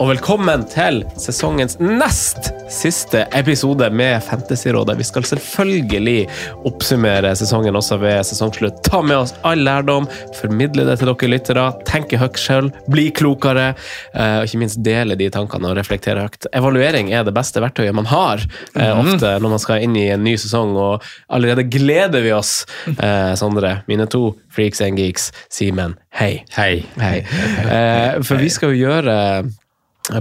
[0.00, 4.94] og velkommen til sesongens nest siste episode med Fantasyrådet.
[4.96, 6.22] Vi skal selvfølgelig
[6.70, 8.78] oppsummere sesongen også ved sesongslutt.
[8.86, 13.74] Ta med oss all lærdom, formidle det til dere lyttere, tenke høyt selv, bli klokere,
[14.14, 16.48] eh, og ikke minst dele de tankene og reflektere høyt.
[16.56, 20.24] Evaluering er det beste verktøyet man har eh, ofte når man skal inn i en
[20.24, 22.62] ny sesong, og allerede gleder vi oss.
[22.88, 26.46] Eh, Sondre, mine to freaks and geeks, Simen, hei.
[26.56, 26.86] Hei.
[26.96, 27.18] hei.
[27.28, 28.22] Hei.
[28.24, 29.18] for vi skal jo gjøre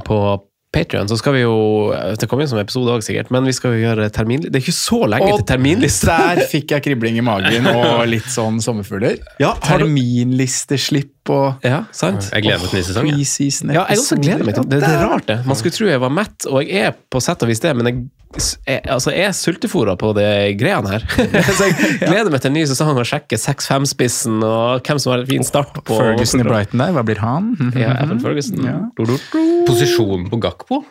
[0.05, 0.19] på
[0.69, 1.53] Patreon så skal vi jo
[2.19, 4.65] Det kommer jo som episode òg, sikkert, men vi skal jo gjøre terminliste Det er
[4.67, 6.05] ikke så lenge til terminliste.
[6.13, 9.17] der fikk jeg kribling i magen og litt sånn sommerfugler.
[9.41, 12.29] Ja, Terminlisteslipp og Ja, sant?
[12.33, 13.73] Jeg gleder meg til ny sesong.
[13.73, 14.81] Ja, jeg også gleder meg til det.
[14.85, 15.39] Det er rart, det.
[15.49, 17.89] Man skulle tro jeg var mett, og jeg er på sett og vis det, men
[17.89, 18.05] jeg,
[18.37, 20.25] jeg, altså, jeg er sultefòra på de
[20.59, 21.05] greiene her.
[21.57, 21.77] Så jeg
[22.09, 25.47] gleder meg til en ny sesong og sjekke 6-5-spissen og hvem som har en fin
[25.47, 27.53] start på Ferguson i Brighton der, hva blir han?
[27.79, 28.61] Ja, Evan Ferguson.
[28.65, 28.77] Ja.
[28.97, 29.39] Du, du, du.
[29.69, 30.83] Posisjonen på Gakpo?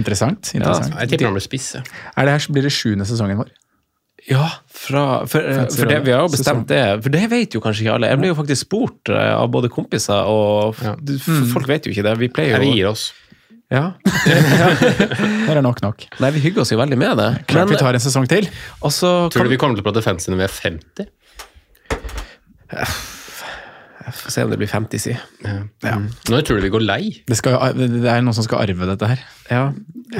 [0.00, 0.50] Interessant.
[0.56, 0.96] interessant.
[0.98, 1.76] Jeg tipper han blir spiss.
[1.78, 3.52] Er det her, blir det sjuende sesongen vår?
[4.24, 6.80] Ja, fra, for, eh, for det, vi har jo bestemt det.
[7.04, 8.08] For det vet jo kanskje ikke alle.
[8.08, 10.94] Jeg ble jo faktisk spurt eh, av både kompiser og Ja.
[10.96, 11.12] du,
[11.52, 12.14] Folk vet jo ikke det.
[12.22, 13.10] Vi pleier jo Vi gir oss.
[13.72, 13.94] Ja.
[14.26, 16.04] det er nok nok.
[16.20, 17.30] Nei, vi hygger oss jo veldig med det.
[17.50, 18.46] Klart vi tar en sesong til.
[18.50, 19.52] Eh, Også, Tror du kan...
[19.54, 21.08] vi kommer til å prate fansynet med 50?
[24.04, 25.12] Jeg får se om det blir 50 si.
[25.44, 25.54] Ja.
[25.84, 25.94] Ja.
[25.96, 26.08] Mm.
[26.28, 27.02] Når tror du vi går lei?
[27.24, 29.22] Det, skal, eh, det, er noen som skal arve dette her.
[29.48, 29.62] Ja.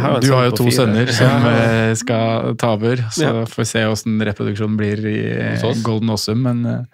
[0.00, 0.77] Har du har jo sånn to fire.
[0.78, 5.67] sønner som eh, skal ta over, så får vi se åssen reproduksjonen blir i eh,
[5.84, 6.87] Golden Awesome, men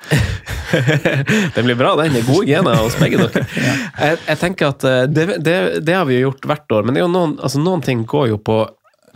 [1.54, 2.16] Den blir bra, den.
[2.16, 3.46] Det er gode gener hos begge dere.
[4.00, 7.34] Jeg, jeg, tenker at det, det, det, har vi jo gjort hvert år, men noen,
[7.42, 8.62] altså noen ting går jo på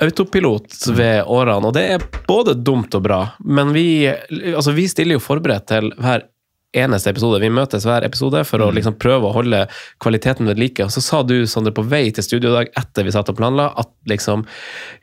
[0.02, 4.04] autopilot ved årene, og det er både dumt og bra, men vi,
[4.52, 6.26] altså vi stiller jo forberedt til hver
[6.74, 7.40] eneste episode.
[7.42, 9.64] Vi møtes hver episode for å liksom prøve å holde
[10.02, 10.84] kvaliteten ved like.
[10.84, 13.92] Og så sa du, Sondre, på vei til studiodag etter vi satt og planla, at
[14.10, 14.46] liksom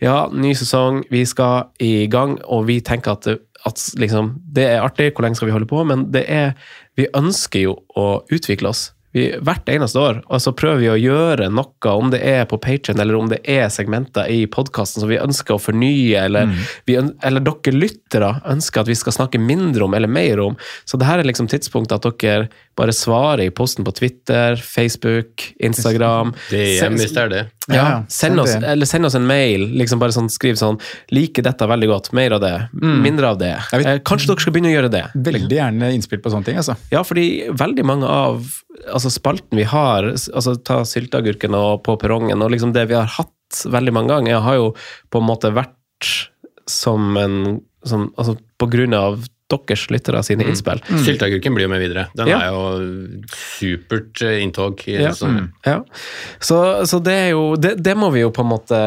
[0.01, 3.27] Ja, ny sesong, vi skal i gang, og vi tenker at,
[3.67, 5.83] at liksom, det er artig, hvor lenge skal vi holde på?
[5.87, 6.55] Men det er
[6.99, 8.91] Vi ønsker jo å utvikle oss.
[9.11, 12.59] Vi, hvert eneste år og så prøver vi å gjøre noe, om det er på
[12.63, 16.53] Patreon eller om det er segmenter i podkasten som vi ønsker å fornye, eller,
[16.87, 20.57] vi, eller dere lyttere ønsker at vi skal snakke mindre om eller mer om.
[20.87, 22.49] Så det her er liksom tidspunktet at dere
[22.79, 26.31] bare svarer i posten på Twitter, Facebook, Instagram.
[26.49, 26.63] Det
[27.25, 27.45] er det.
[27.69, 29.67] Ja, Ja, send oss, eller send oss en mail.
[29.77, 30.79] liksom bare sånn, Skriv sånn
[31.11, 32.11] 'Liker dette veldig godt.
[32.13, 32.69] Mer av det.
[32.73, 35.05] Mindre av det.' Vet- Eh, Kanskje dere skal begynne å gjøre det.
[35.15, 36.57] veldig gjerne innspill på sånne ting.
[36.57, 36.75] altså.
[36.91, 38.45] Ja, fordi veldig mange av
[38.93, 43.05] altså spalten vi har, altså ta sylteagurken og På perrongen, og liksom det vi har
[43.05, 43.29] hatt
[43.65, 44.75] veldig mange ganger, har jo
[45.11, 46.27] på en måte vært
[46.67, 49.23] som en som, altså På grunn av
[49.59, 50.81] deres lyttere sine innspill.
[51.05, 52.07] Sylteagurken blir jo med videre.
[52.15, 52.39] Den Ja.
[52.39, 52.61] er jo
[53.35, 54.81] supert eh, inntog.
[54.87, 55.13] Ja.
[55.21, 55.51] Mm.
[55.65, 55.79] Ja.
[56.39, 58.79] Så, så det er jo det, det må vi jo på en måte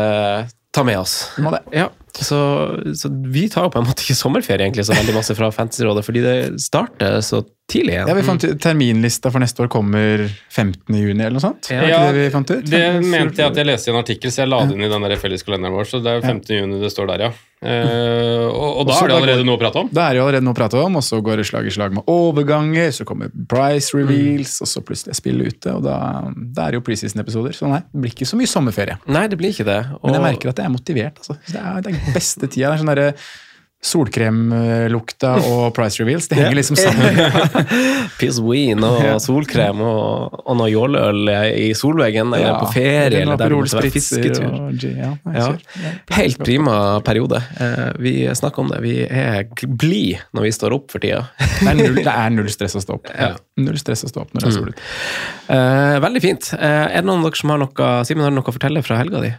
[0.74, 1.30] ta med oss.
[1.38, 1.60] Må det.
[1.70, 2.38] Ja, så,
[2.98, 6.02] så vi tar jo på en måte ikke sommerferie egentlig så veldig masse fra Fantasyrådet,
[6.06, 8.10] fordi det starter så tidlig igjen.
[8.10, 10.82] Ja, vi fant ut, Terminlista for neste år kommer 15.
[10.98, 11.70] juni, eller noe sånt?
[11.70, 12.02] Ja.
[12.10, 12.66] Det vi fant ut?
[12.70, 14.90] Det mente jeg at jeg leste i en artikkel, så jeg la det inn i
[14.92, 15.88] den der felleskalenderen vår.
[15.90, 16.56] Så det er 15.
[16.58, 17.32] juni det står der, ja.
[17.64, 19.88] Eh, og, og da er det allerede noe å prate om.
[19.94, 21.96] Det er jo allerede noe å prate om, og så går det slag i slag
[21.96, 25.96] med overganger, så kommer price reveals, og så plutselig er spillet ute, og da,
[26.34, 27.56] da er det jo preseason-episoder.
[27.56, 28.98] Så nei, det blir ikke så mye sommerferie.
[29.08, 29.80] Nei, det blir ikke det.
[30.02, 31.22] Men jeg merker at jeg er motivert.
[31.24, 31.38] altså.
[31.48, 32.68] Det er den beste tida.
[32.68, 33.10] Det er sånn derre
[33.84, 36.28] solkremlukta og price reveals.
[36.30, 37.18] Det henger liksom sammen.
[38.18, 41.28] Pissween og solkrem og, og noe jåleøl
[41.60, 44.46] i solveggen, eller Ja, på ferie, eller der det måtte være fisketur.
[44.48, 45.48] og ja, Ja.
[46.18, 47.42] Helt prima periode.
[47.60, 48.80] Eh, Vi snakker om det.
[48.84, 51.24] Vi er blide når vi står opp for tida.
[51.38, 53.10] Det er null, det er null stress å stå opp.
[53.24, 53.34] Ja.
[53.56, 54.60] Null stress å stå opp når det er Mm.
[54.60, 54.80] solet.
[55.54, 56.48] Eh, veldig fint.
[56.56, 58.82] Eh, er det noen av dere som har noe Simen, har du noe å fortelle
[58.84, 59.30] fra helga di?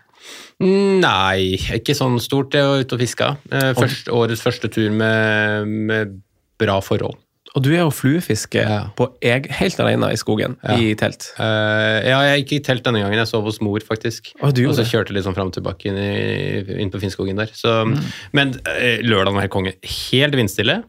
[0.60, 2.56] Nei, ikke sånn stort.
[2.56, 3.33] Jeg var ute og fiska.
[3.51, 6.16] Eh, Først, årets første tur med, med
[6.62, 7.18] bra forhold.
[7.56, 8.63] Og du er jo fluefiske
[8.98, 10.74] på eg, helt alene i skogen, Ja.
[10.75, 11.30] i telt.
[11.39, 13.16] Uh, ja, jeg gikk i telt denne gangen.
[13.22, 14.33] Jeg sov hos mor, faktisk.
[14.42, 17.39] Og, du og så kjørte litt sånn fram og tilbake inn, i, inn på Finnskogen
[17.39, 17.54] der.
[17.56, 17.95] Så, Mm.
[18.36, 19.75] Men uh, lørdagen var helt konge.
[20.12, 20.81] Helt vindstille.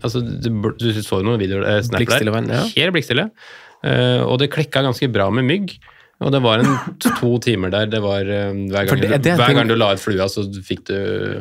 [0.00, 0.48] Altså, du,
[0.80, 2.48] du så jo noen videoer uh, snapper der.
[2.56, 2.62] ja.
[2.78, 3.28] Helt blikkstille.
[3.84, 5.76] Uh, og det klikka ganske bra med mygg.
[6.24, 6.70] Og det var en
[7.04, 7.86] to timer der.
[7.92, 10.24] Det var um, Hver gang, det- du, det du, hver gang du la ut flua,
[10.32, 10.94] så fikk du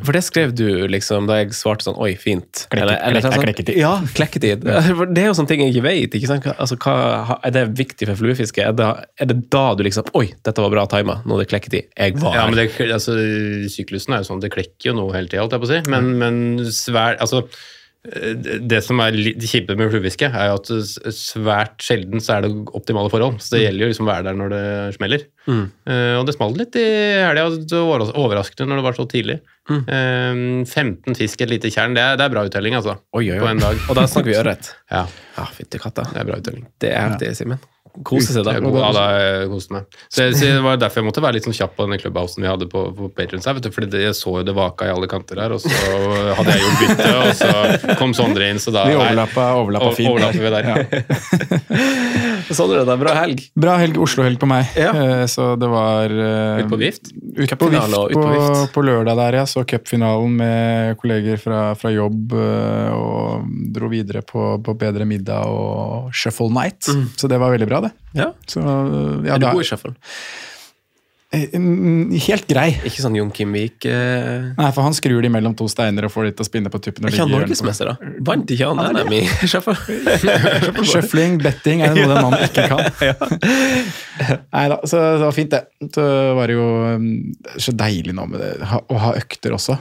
[0.03, 2.65] For det skrev du liksom da jeg svarte sånn Oi, fint.
[2.67, 3.77] Klekket- Eller- eller klekk- sånn- klekketid.
[3.79, 4.67] Ja, klekketid.
[4.67, 4.81] Ja.
[5.13, 6.17] Det er jo sånne ting jeg ikke vet.
[6.19, 6.47] Ikke sant?
[6.57, 8.65] Altså, hva, er det viktig for fluefiske?
[8.67, 8.89] Er det,
[9.23, 11.21] er det da du liksom Oi, dette var bra tima.
[11.25, 11.87] Nå er det klekketid.
[11.97, 13.15] Jeg var Ja, men det, altså,
[13.71, 15.79] Syklusen er jo sånn, det klekker jo noe hele tida, holdt jeg på å si.
[15.93, 16.41] Men, men
[16.75, 17.45] svær, altså,
[18.03, 22.51] det som er litt kjipe med fluefiske, er jo at svært sjelden så er det
[22.75, 23.37] optimale forhold.
[23.39, 24.63] Så det gjelder jo liksom å være der når det
[24.97, 25.23] smeller.
[25.47, 25.63] Mm.
[25.87, 26.85] Uh, og det smalt litt i
[27.23, 27.47] helga,
[27.79, 29.37] overraskende når det var så tidlig.
[29.71, 29.83] Mm.
[29.87, 32.97] Uh, 15 fisk i et lite tjern, det er, det er bra uttelling, altså.
[33.15, 33.79] Oi, oi, På en dag.
[33.87, 34.73] Og da snakker vi ørret.
[34.91, 35.05] Ja,
[35.37, 36.09] Ja, fytti katta.
[36.11, 36.67] det er bra uttelling.
[36.83, 37.63] Det er heftig, Simen.
[38.01, 38.53] Kose seg da.
[38.57, 39.83] Ja, da har jeg kost meg.
[40.09, 42.41] Så, jeg- så det var derfor jeg måtte være litt sånn kjapp på denne clubhousen
[42.41, 44.87] vi hadde på, på Patrons her, vet du, fordi det, jeg så jo det vaka
[44.89, 48.57] i alle kanter her, og så hadde jeg gjort bytte, og så kom Sondre inn,
[48.63, 50.09] så da Vi overlappa, overlappa fint.
[50.09, 50.63] Overlappa vi der.
[50.73, 50.75] Ja.
[52.53, 53.39] Sondre, det er bra helg.
[53.57, 54.67] Bra helg, Oslo-helg på meg.
[54.77, 54.91] Ja.
[54.93, 57.09] Eh, Så det var eh, Ut på vift?
[57.13, 59.45] Ut på vift på, på på lørdag der, ja.
[59.49, 62.33] Så cupfinalen med kolleger fra, fra jobb.
[62.37, 66.89] eh, Og dro videre på, på bedre middag og shuffle night.
[67.17, 67.93] Så det var veldig bra, det.
[68.17, 68.31] Ja.
[68.49, 69.93] Så, ja, Er du god i shuffle?
[71.33, 72.67] Eh, mm, Helt grei.
[72.85, 74.51] Ikke sånn Jon Kimvik eh...
[74.53, 76.77] Nei, for han skrur de mellom to steiner og får de til å spinne på
[76.85, 77.07] tuppen.
[77.07, 78.11] Er ikke han norgesmester, da?
[78.27, 79.73] Vant ikke han NM i shuffle?
[80.85, 82.85] Shuffling, betting er det noe den mannen ikke kan.
[84.53, 85.89] Nei da, så det var fint, det.
[85.97, 86.05] Så
[86.37, 86.67] var det jo
[87.01, 87.09] um,
[87.57, 89.79] så deilig nå med det, ha- å ha økter også.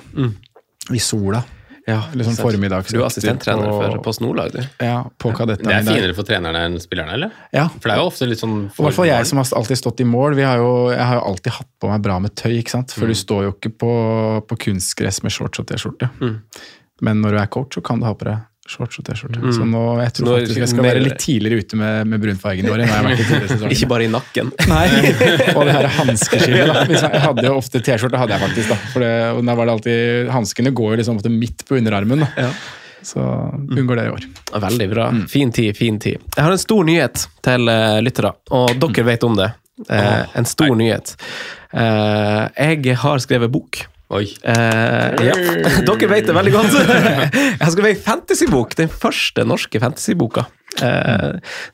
[0.97, 1.45] I sola.
[1.89, 2.53] Ja, Liksom sant.
[2.93, 4.61] Du er assistenttrener på- for Post Nordlag, du.
[4.81, 5.67] Ja, på kadettene.
[5.83, 7.33] Det er finere for trenerne enn spillerne, eller?
[7.53, 9.77] Ja, For det er jo ofte litt sånn i hvert fall jeg som har alltid
[9.81, 10.37] stått i mål.
[10.39, 12.93] Vi har jo, jeg har jo alltid hatt på meg bra med tøy, ikke sant?
[12.93, 13.93] for du står jo ikke på,
[14.47, 16.11] på kunstgress med shorts og T-skjorte.
[17.03, 18.39] Men når du er coach, så kan du ha på deg
[18.73, 19.53] shorts og T-skjorte.
[19.55, 22.25] Så nå, jeg tror Nå faktisk jeg skal mer- være litt tidligere ute med, med
[22.25, 23.73] brunfargen i år enn jeg vært i.
[23.77, 24.53] Ikke bare i nakken.
[24.73, 24.85] Nei,
[25.55, 26.95] og det her hanskeskillet.
[26.97, 28.75] Jeg hadde jo ofte T-skjorte, hadde jeg faktisk.
[28.75, 28.79] da.
[28.95, 32.25] For det, og da var det alltid, Hanskene går jo liksom ofte midt på underarmen.
[32.27, 32.53] da.
[33.03, 33.21] Så
[33.71, 34.27] unngår det i år.
[34.63, 35.09] Veldig bra.
[35.29, 36.23] Fin tid, fin tid.
[36.37, 39.51] Jeg har en stor nyhet til uh, lyttere, og dere vet om det.
[39.91, 41.17] Eh, en stor nyhet.
[41.75, 43.81] Uh, jeg har skrevet bok.
[44.13, 44.27] Oi.
[44.43, 45.37] Eh, ja.
[45.89, 46.75] Dere vet det veldig godt.
[47.63, 48.75] Jeg skrevet en fantasybok.
[48.77, 50.45] Den første norske fantasyboka.
[50.83, 51.29] Eh,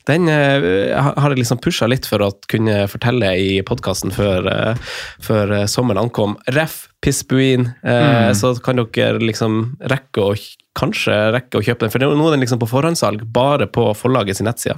[0.09, 4.95] den eh, har jeg liksom pusha litt for å kunne fortelle i podkasten før, eh,
[5.23, 6.37] før eh, sommeren ankom.
[6.55, 6.85] Ref.
[6.99, 7.69] Pissbuin.
[7.79, 8.33] Mm.
[8.35, 10.33] Så kan dere liksom rekke å
[10.75, 11.93] kanskje rekke å kjøpe den.
[11.93, 14.75] For nå er den liksom på forhåndssalg bare på forlaget sin nettside.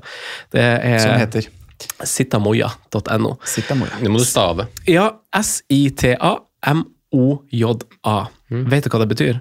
[0.53, 0.67] Det
[1.01, 1.49] Som er heter
[2.05, 3.33] sittamoya.no.
[3.41, 3.97] Sitta Moya.
[3.97, 4.69] Det må du stave.
[4.85, 5.07] Ja,
[7.11, 8.27] S-I-T-A-M-O-J-A.
[8.47, 9.39] Vet du hva det betyr?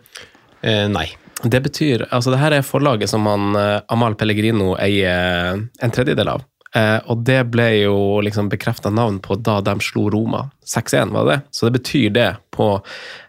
[0.62, 1.06] Eh, nei.
[1.42, 6.28] Det betyr, altså det her er forlaget som han, eh, Amal Pellegrino eier en tredjedel
[6.28, 6.44] av.
[6.76, 10.46] Eh, og det ble jo liksom bekrefta navn på da de slo Roma.
[10.70, 11.40] 6-1, var det det?
[11.50, 12.68] Så det betyr det på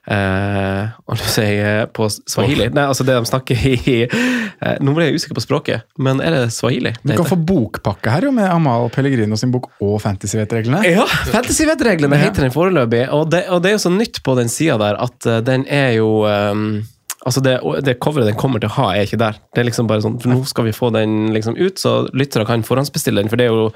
[0.05, 2.67] eh, si, eh, på swahili.
[2.69, 6.35] Nei, altså det de snakker i eh, Nå ble jeg usikker på språket, men er
[6.35, 6.93] det swahili?
[7.01, 10.83] Du kan få bokpakke her jo med Amal Pellegrino sin bok og Fantasyvettreglene.
[10.85, 14.51] Ja, Fantasyvettreglene heter den foreløpig, og det, og det er jo så nytt på den
[14.53, 16.83] sida der at eh, den er jo ehm,
[17.21, 19.37] Altså det, det coveret den kommer til å ha, er ikke der.
[19.53, 22.47] Det er liksom bare sånn, for Nå skal vi få den liksom ut, så lyttere
[22.49, 23.29] kan forhåndsbestille den.
[23.29, 23.69] For det er jo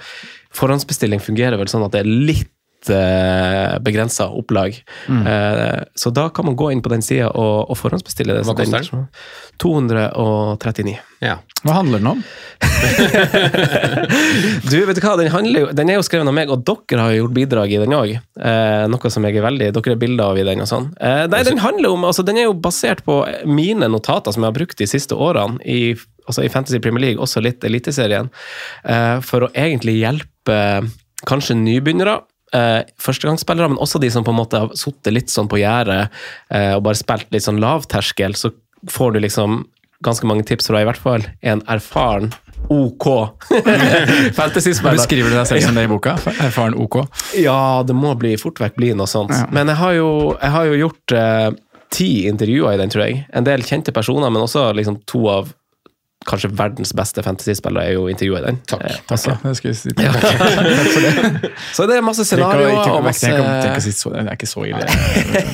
[0.56, 2.55] Forhåndsbestilling fungerer vel sånn at det er litt
[2.94, 4.78] eh, begrensa opplag.
[5.10, 8.46] Eh, så da kan man gå inn på den sida og, og forhåndsbestille det.
[8.48, 9.08] Hva koster den?
[9.62, 10.98] 239.
[11.24, 11.38] Ja.
[11.66, 12.24] Hva handler den om?
[14.70, 17.14] Du, vet du hva, den, handler den er jo skrevet av meg, og dere har
[17.14, 18.16] jo gjort bidrag i den òg.
[18.16, 20.90] Eh, noe som jeg er veldig Dere er bilder av i den og sånn.
[21.00, 24.52] Eh, nei, den handler om, altså den er jo basert på mine notater som jeg
[24.52, 28.32] har brukt de siste årene i, altså i Fantasy Premier League, også litt Eliteserien,
[28.84, 30.60] eh, for å egentlig hjelpe
[31.26, 32.20] kanskje nybegynnere.
[32.56, 36.14] Eh, førstegangsspillere, men også de som på en måte har sittet litt sånn på gjerdet
[36.54, 38.36] eh, og bare spilt litt sånn lavterskel.
[38.38, 38.54] så
[38.92, 39.64] får du liksom
[40.06, 42.30] ganske mange tips fra i hvert fall en erfaren
[42.70, 43.06] OK
[44.40, 44.98] fantasyspiller.
[44.98, 46.16] Beskriver du deg selv som det i boka?
[46.46, 47.02] Erfaren OK?
[47.38, 49.34] Ja, det må bli fort vekk bli noe sånt.
[49.36, 49.46] Ja.
[49.54, 50.10] Men jeg har jo,
[50.40, 51.50] jeg har jo gjort eh,
[51.94, 53.26] ti intervjuer i den, tror jeg.
[53.38, 55.54] En del kjente personer, men også liksom to av
[56.26, 58.60] kanskje verdens beste fantasyspiller er jo intervjuet i den.
[58.70, 58.84] Takk.
[58.86, 59.34] Eh, Takk, altså.
[59.34, 59.38] ja.
[59.44, 59.94] Det skal jeg si.
[60.06, 60.12] Ja.
[60.12, 60.42] Takk
[60.94, 61.52] for det.
[61.78, 64.86] Så det er masse scenarioer og masse Det er ikke så ille.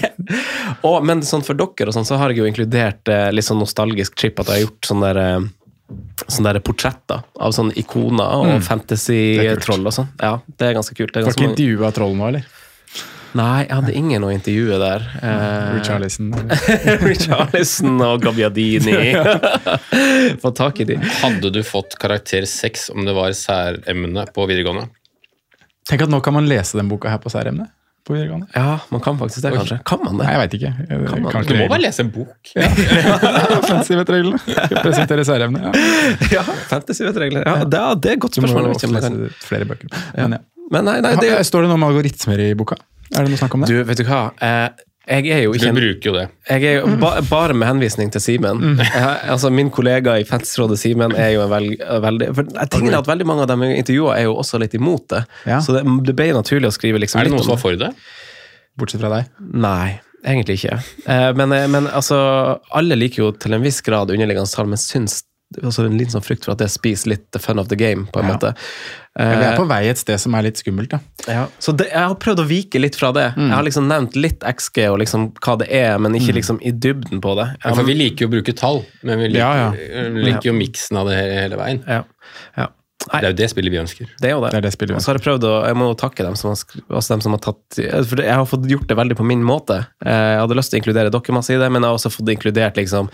[0.88, 3.60] og, Men sånn for dere og sånn, så har jeg jo inkludert eh, litt sånn
[3.62, 8.38] nostalgisk chip at jeg har gjort sånne der, eh, sånne der portretter av sånne ikoner
[8.40, 8.64] og Mm.
[8.66, 10.10] Fantasy-troll og sånn.
[10.22, 11.16] Ja, det er ganske kult.
[11.16, 12.48] Har ikke intervjua troll nå, eller?
[13.38, 15.04] Nei, jeg hadde ingen å intervjue der.
[15.24, 16.32] Uh, Richarlison?
[17.08, 18.96] Richarlison og Gabbiadini.
[20.44, 20.98] Få tak i de.
[21.22, 24.90] Hadde du fått karakter seks om det var særemne på videregående?
[25.88, 27.70] Tenk at nå kan man lese den boka her på særemne
[28.08, 28.50] på videregående.
[28.58, 29.80] Ja, man kan faktisk det, kanskje.
[29.88, 30.26] Kan man det?
[30.26, 30.74] Nei, jeg veit ikke.
[31.08, 31.48] Kan man?
[31.48, 32.54] Du må bare lese en bok.
[32.58, 32.68] ja.
[34.02, 34.40] vet reglene.
[34.82, 35.70] Presentere særemne.
[35.70, 36.40] Ja.
[36.40, 37.22] Ja, fantasy vet.
[37.32, 38.68] Ja, det, er, det er et godt spørsmål.
[38.68, 39.92] Du må vet også lese flere bøker.
[40.18, 40.46] Men, ja.
[40.72, 42.80] Men nei, nei, det Står det noe om algoritmer i boka?
[43.12, 43.72] Er det noe snakk om det?
[43.74, 44.22] Du, vet du hva?
[44.42, 44.70] Eh,
[45.12, 46.24] jeg er jo ikke en bruker jo det.
[46.48, 48.62] Jeg er jo ba, bare med henvisning til Simen.
[48.78, 48.84] Mm.
[49.34, 53.10] Altså, min kollega i Fetsrådet Simen, er jo en veld, veldig for jeg tenker at
[53.10, 55.24] Veldig mange av dem jeg intervjuer, er jo også litt imot det.
[55.50, 55.58] Ja.
[55.66, 57.64] Så det, det ble naturlig å skrive liksom Er det litt noen som om var
[57.66, 57.92] for det?
[58.80, 59.34] Bortsett fra deg.
[59.66, 60.78] Nei, egentlig ikke.
[61.10, 62.22] Eh, men, eh, men altså,
[62.78, 65.24] alle liker jo til en viss grad underliggende tall, men syns
[65.60, 68.06] altså, en liten sånn frykt for at det spiser litt the fun of the game,
[68.14, 68.38] på en Ja.
[68.38, 68.54] måte.
[69.12, 71.00] Ja, Vi Eh, er på vei et sted som er litt skummelt, da.
[71.28, 71.42] ja.
[71.60, 73.26] Så det, jeg har prøvd å vike litt fra det.
[73.36, 73.50] Mm.
[73.50, 76.72] Jeg har liksom nevnt litt XG og liksom hva det er, men ikke liksom i
[76.72, 77.50] dybden på det.
[77.66, 80.06] Ja, for vi liker jo å bruke tall, men vi liker, Ja, ja.
[80.16, 81.84] liker jo miksen av det hele, hele veien.
[81.88, 82.04] Ja.
[82.56, 82.68] ja.
[83.12, 84.10] Nei, Det er jo det spillet vi ønsker.
[84.22, 84.52] Det er jo det.
[84.54, 86.36] Det er det spillet vi Og så har jeg prøvd å Jeg må takke dem
[86.38, 86.60] som har,
[86.94, 89.88] altså dem som har tatt For jeg har fått gjort det veldig på min måte.
[90.06, 92.12] Eh, Jeg hadde lyst til å inkludere dere masse i det, men jeg har også
[92.14, 93.10] fått inkludert liksom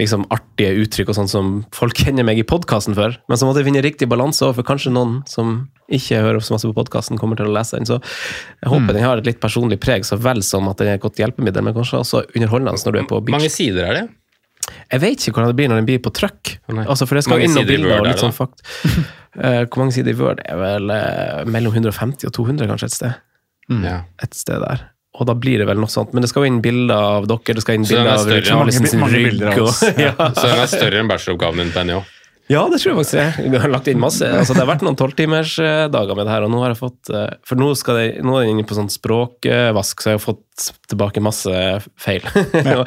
[0.00, 3.14] liksom artige uttrykk og sånn som folk kjenner meg i podkasten for.
[3.28, 6.54] Men så måtte jeg finne riktig balanse overfor for kanskje noen som ikke hører så
[6.54, 7.88] masse på podkasten, kommer til å lese den.
[7.88, 10.98] Så jeg håper den har et litt personlig preg, så vel som at den er
[10.98, 13.36] et godt hjelpemiddel, men kanskje også underholdende når du er på beach.
[13.36, 14.04] mange sider er det?
[14.90, 16.52] Jeg vet ikke hvordan det blir når den blir på trykk.
[16.84, 18.62] Altså, for det skal inn noen bilder og litt sånn fakt.
[19.38, 20.42] uh, Hvor mange sider i Word?
[20.42, 23.20] Det er vel uh, mellom 150 og 200 kanskje et sted.
[23.70, 24.00] Ja.
[24.22, 24.86] Et sted der.
[25.20, 26.14] Og da blir det vel noe sånt.
[26.16, 28.72] Men det skal jo inn bilder av dere, det skal inn er bilder av større.
[28.80, 29.42] Sin rygg.
[29.60, 30.14] Og, ja.
[30.16, 32.16] Så den er større enn bacheloroppgaven din på NIH.
[32.50, 33.50] Ja, det tror jeg faktisk jeg.
[33.54, 34.26] Vi har lagt inn masse.
[34.26, 37.28] Altså, det har vært noen tolvtimersdager med det her, og nå har jeg fått eh,
[37.46, 40.66] For nå, skal det, nå er jeg inne på sånn språkvask, så jeg har fått
[40.90, 41.54] tilbake masse
[42.00, 42.26] feil.
[42.70, 42.82] Ja,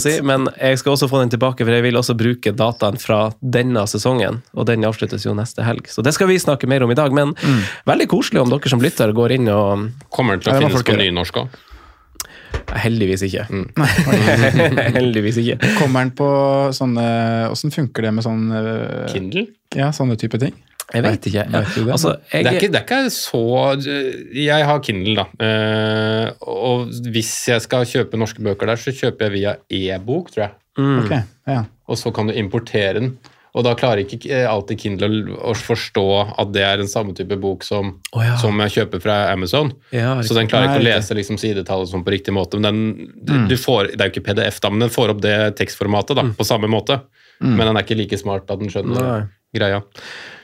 [0.00, 0.16] si.
[0.26, 3.84] Men jeg skal også få den tilbake, for jeg vil også bruke dataen fra denne
[3.90, 4.40] sesongen.
[4.56, 5.86] Og den avsluttes jo neste helg.
[5.92, 7.12] Så det skal vi snakke mer om i dag.
[7.14, 7.60] Men Mm.
[7.86, 10.78] veldig koselig om dere som lytter går inn og Kommer den til å det finnes
[10.80, 11.58] folk på nynorsk òg?
[12.78, 13.46] Heldigvis ikke.
[14.98, 15.58] Heldigvis ikke.
[15.78, 16.28] Kommer den på
[16.76, 17.04] sånne
[17.52, 19.46] Åssen funker det med sånn eh, Kindle?
[19.76, 20.56] Ja, sånne type ting?
[20.88, 21.44] Jeg vet ikke.
[21.52, 21.84] Vet det?
[21.92, 23.42] Altså, jeg, Det er, ikke, det er ikke så
[24.32, 25.26] Jeg har Kindle, da.
[25.44, 30.46] Eh, og hvis jeg skal kjøpe norske bøker der, så kjøper jeg via e-bok, tror
[30.46, 30.54] jeg.
[30.78, 30.94] Mm.
[31.02, 31.64] Okay, ja.
[31.88, 33.12] Og så kan du importere den.
[33.56, 36.06] Og da klarer ikke eh, alltid Kindle å forstå
[36.38, 38.36] at det er den samme type bok som, oh, ja.
[38.40, 39.72] som jeg kjøper fra Amazon.
[39.94, 42.60] Ja, så den klarer ikke å lese liksom, sidetallet sånn på riktig måte.
[42.60, 45.36] Men den, du får, det er jo ikke PDF, da, men den får opp det
[45.60, 47.00] tekstformatet da, på samme måte.
[47.38, 49.18] Men den er ikke like smart at den skjønner Nei.
[49.54, 49.76] greia.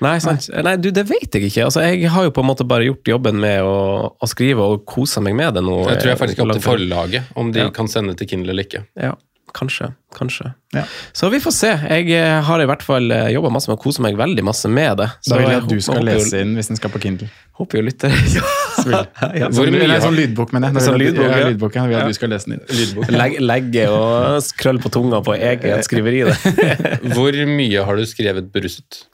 [0.05, 0.47] Nei, sant.
[0.63, 1.65] Nei, du, det vet jeg ikke.
[1.67, 3.75] Altså, jeg har jo på en måte bare gjort jobben med å,
[4.15, 5.81] å skrive og kose meg med det nå.
[5.91, 7.71] Jeg tror jeg faktisk er opp til forlaget om de Ja.
[7.75, 8.85] kan sende til Kindle eller ikke.
[8.95, 9.17] Ja,
[9.55, 9.93] kanskje.
[10.15, 10.51] Kanskje.
[10.75, 10.83] Ja.
[11.17, 11.71] Så vi får se.
[11.91, 14.99] Jeg eh, har i hvert fall jobba masse med å kose meg veldig masse med
[15.01, 15.09] det.
[15.29, 17.31] Da vil jeg at du skal håper lese inn hvis den skal på Kindle.
[17.55, 18.43] Håper jo lytter ja.
[18.91, 19.47] ja.
[19.47, 20.83] Hvor Sånn, mye eller sånn lydbok, mener jeg.
[20.83, 21.83] Sånn Når jeg at- lydbok, ja, lydbok, ja.
[21.87, 23.17] Jeg vil at du skal lese den inn.
[23.21, 26.25] Legge, legge og krøll på tunga på eget skriveri.
[26.27, 26.79] Det.
[27.15, 29.05] Hvor mye har du skrevet beruset?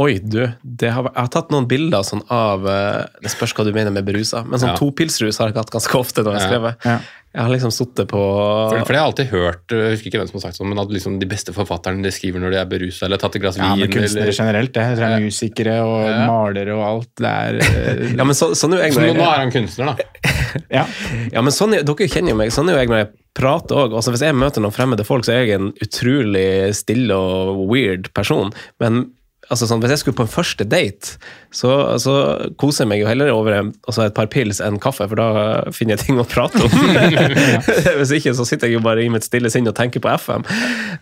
[0.00, 0.46] Oi, du.
[0.64, 3.92] Det har, jeg har tatt noen bilder sånn av eh, Det spørs hva du mener
[3.92, 4.78] med berusa, men sånn Ja.
[4.78, 6.46] topilsrus har jeg hatt ganske ofte når jeg Ja.
[6.48, 6.86] skrevet.
[6.88, 6.94] Ja.
[7.32, 10.18] Jeg har liksom sittet på For, for det har jeg alltid hørt, jeg husker ikke
[10.20, 12.58] hvem som har sagt sånn, men at liksom de beste forfatterne de skriver når de
[12.60, 13.80] er berusa eller har tatt et glass Ja, vin.
[13.86, 14.36] men kunstnere eller...
[14.36, 14.72] generelt.
[14.76, 16.18] Det det er musikere og Ja.
[16.28, 17.08] malere og alt.
[17.16, 19.54] Det er eh, Ja, men så, sånn er jo jeg Så nå, nå er han
[19.54, 19.96] kunstner, da.
[20.68, 20.84] Ja.
[21.32, 22.52] ja, men sånn er, Dere kjenner jo meg.
[22.52, 23.10] Sånn er jo jeg når jeg
[23.40, 23.94] prater òg.
[23.96, 26.44] Altså, hvis jeg møter noen fremmede folk, så er jeg en utrolig
[26.76, 28.52] stille og weird person.
[28.82, 29.06] Men
[29.52, 31.16] altså, sånn, hvis jeg skulle på en første date,
[31.54, 32.14] så, så
[32.60, 35.72] koser jeg meg jo heller over en, altså, et par pils enn kaffe, for da
[35.76, 36.76] finner jeg ting å prate om.
[38.00, 40.46] hvis ikke, så sitter jeg jo bare i mitt stille sinn og tenker på FM.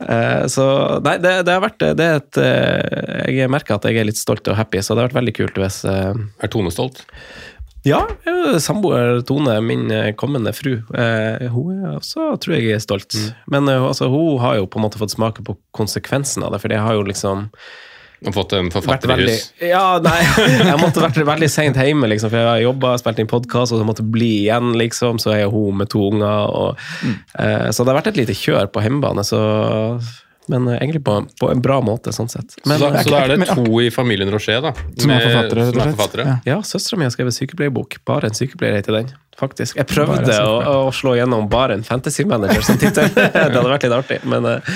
[0.02, 0.66] Uh, så
[1.06, 4.20] nei, det, det har vært det er et, uh, Jeg merker at jeg er litt
[4.20, 7.04] stolt og happy, så det har vært veldig kult hvis uh, Er Tone stolt?
[7.82, 12.82] Ja, eh, samboer Tone, min eh, kommende fru, eh, hun er også, tror jeg, er
[12.82, 13.16] stolt.
[13.48, 16.60] Men eh, altså, hun har jo på en måte fått smake på konsekvensen av det,
[16.60, 17.48] for det har jo liksom
[18.20, 19.44] Og fått en forfatter i hus.
[19.64, 20.18] Ja, nei,
[20.70, 23.80] jeg måtte vært veldig seint hjemme, liksom, for jeg har jobba, spilt inn podkast, og
[23.80, 25.20] så måtte bli igjen, liksom.
[25.22, 26.82] Så er hun med to unger, og
[27.40, 29.40] eh, Så det har vært et lite kjør på hjemmebane, så
[30.52, 32.58] Men eh, egentlig på, på en bra måte, sånn sett.
[32.66, 34.74] Men, så, da, så da er det to i familien Rocher, da.
[34.76, 36.28] Som er forfattere, som er forfattere.
[36.28, 36.38] Ja.
[36.56, 38.02] Ja, søstera mi har skrevet sykepleierbok.
[38.08, 39.12] Bare en sykepleier heter den.
[39.40, 39.78] Faktisk.
[39.78, 43.08] Jeg prøvde å, å slå gjennom bare en fantasy manager som tittel.
[43.16, 44.74] det hadde vært litt artig, men, eh,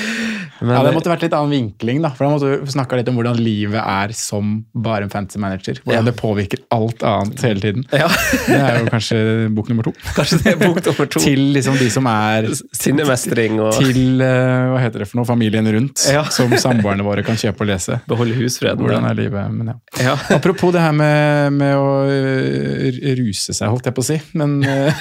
[0.60, 2.10] men Ja, Det måtte vært litt annen vinkling, da.
[2.10, 5.80] For da måtte vi snakka litt om hvordan livet er som bare en fantasy manager.
[5.84, 6.10] Hvordan Ja.
[6.10, 7.84] det påvirker alt annet hele tiden.
[7.92, 9.92] Ja, Det er jo kanskje bok nummer to.
[10.14, 11.20] kanskje det er bok nummer to.
[11.20, 15.66] Til liksom de som er Sinnemestring og Til eh, hva heter det for noe, familien
[15.72, 16.24] rundt, Ja.
[16.24, 18.00] som samboerne våre kan kjøpe og lese.
[18.08, 18.78] beholde husfreden.
[18.84, 19.50] Hvordan er livet?
[19.52, 19.74] Men ja.
[20.04, 20.16] Ja.
[20.36, 24.20] Apropos det her med, med å eh, ruse seg, holdt jeg på å si.
[24.34, 24.92] Men eh,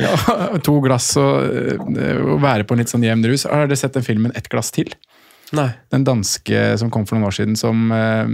[0.00, 0.14] ja,
[0.66, 1.40] to glass og
[1.80, 3.44] og være på en litt sånn jevn rus.
[3.48, 4.89] Har dere sett den filmen Ett glass til?
[5.56, 5.68] Nei.
[5.90, 7.56] Den danske som kom for noen år siden.
[7.58, 8.26] Som, eh,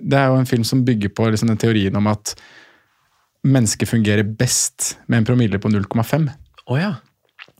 [0.00, 2.34] det er jo en film som bygger på liksom den teorien om at
[3.48, 6.28] mennesket fungerer best med en promille på 0,5.
[6.68, 6.94] Å ja.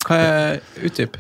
[0.07, 1.19] Hva er utdyp?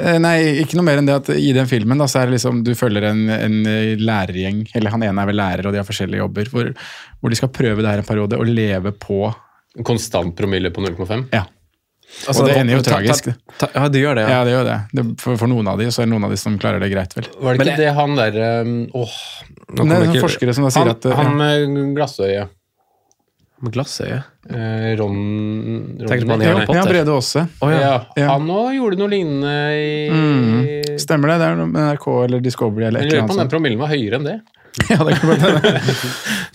[0.00, 2.38] Eh, Nei, ikke noe mer enn det at i den filmen da, så er det
[2.38, 5.82] liksom, du følger en, en eh, lærergjeng, eller han ene er vel lærer og de
[5.82, 6.70] har forskjellige jobber, hvor,
[7.20, 9.26] hvor de skal prøve det her en periode og leve på
[9.88, 11.28] Konstant promille på 0,5.
[11.32, 11.46] Ja.
[12.28, 13.24] Og det ender jo ta- ta- tragisk.
[13.24, 13.34] det.
[13.58, 14.30] ta- Ja, det gjør det, ja.
[14.38, 14.78] Ja, det gjør det.
[14.92, 16.90] det for, for noen av de, så er det noen av de som klarer det
[16.92, 17.26] greit, vel.
[17.40, 19.14] Var det Men ikke det han der um, Åh
[19.72, 21.04] det er noen forskere som da sier han, at.
[21.16, 22.48] Han med glassøye.
[23.62, 24.16] Med glassøye.
[24.50, 25.16] Eh, Ron,
[26.02, 26.80] Ron Tenker på han i Ja, Harry Potter?
[26.80, 27.44] ja, Brede Aase.
[27.62, 27.78] Oh, ja.
[27.80, 27.92] ja.
[28.18, 28.28] Ja.
[28.34, 30.98] Han òg gjorde noe lignende i Mm.
[30.98, 31.38] Stemmer det?
[31.38, 33.78] Det er noe med NRK eller Discovery eller et eller lurer på om den promillen
[33.78, 34.40] var høyere enn det.
[34.92, 35.72] Ja, det kan godt hende.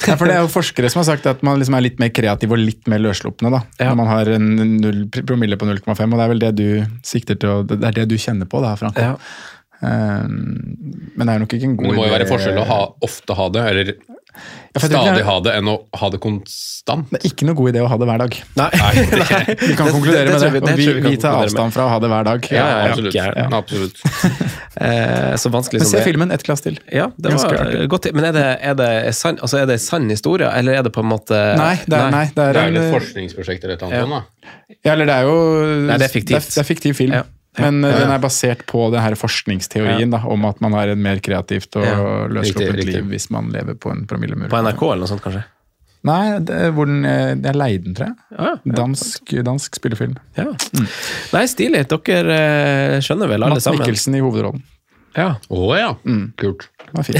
[0.07, 2.09] Ja, for det er jo forskere som har sagt at man liksom er litt mer
[2.15, 3.91] kreativ og litt mer løsslupne da, Ja.
[3.91, 4.47] når man har en
[4.81, 6.67] null, promille på 0,5, og det er vel det du
[7.05, 8.97] sikter til, og det er det du kjenner på da, Frank.
[8.97, 9.13] Ja.
[9.77, 10.73] Um,
[11.13, 12.77] men det er nok ikke en god idé det må jo være forskjell å ha,
[13.05, 13.91] ofte ha det, eller
[14.77, 17.09] Stadig er- ha det, enn å ha det konstant.
[17.09, 18.35] Det er ikke noe god idé å ha det hver dag.
[18.59, 18.67] Nei.
[18.77, 19.55] Nei.
[19.71, 21.99] Vi kan konkludere med det, vi- og vi, vi vi tar avstand fra å ha
[22.03, 22.49] det hver dag.
[22.53, 23.17] Ja, ja, absolutt.
[23.17, 23.47] Ja.
[23.57, 24.01] absolutt.
[24.77, 26.75] Eh, så vanskelig Men som se filmen ett glass til.
[26.93, 28.05] Ja, det var godt.
[28.13, 31.01] Men er det, er det sann altså er det sann historie, eller er det på
[31.01, 33.73] en måte Nei, det er, nei, det er, Det er vel en, et forskningsprosjekt eller
[33.79, 34.13] et eller annet.
[34.13, 34.19] Ja.
[34.21, 34.75] da.
[34.85, 35.39] Ja, eller det er jo
[35.87, 36.37] Nei, det er fiktivt.
[36.37, 37.17] Det er, det er fiktiv film.
[37.17, 37.23] Ja.
[37.57, 38.05] Men eh, Ja, ja.
[38.05, 41.77] den er basert på den her forskningsteorien da, om at man har en mer kreativt
[41.79, 45.23] og løssluppent liv hvis man lever på en promille med På NRK eller noe sånt,
[45.25, 45.45] kanskje?
[46.07, 48.15] Nei, det er, hvor den, eh, det er Leiden, tror jeg.
[48.37, 48.73] Ja, ja.
[48.77, 50.15] Dansk, dansk spillefilm.
[50.37, 50.51] Ja.
[51.33, 51.83] Nei, stilig.
[51.89, 53.81] Dere eh, skjønner vel alle Mats sammen?
[53.83, 54.63] Mikkelsen i hovedrollen.
[55.17, 55.31] Ja.
[55.49, 56.27] Oh, ja, Mm.
[56.37, 56.67] kult.
[56.87, 57.17] Det var fint.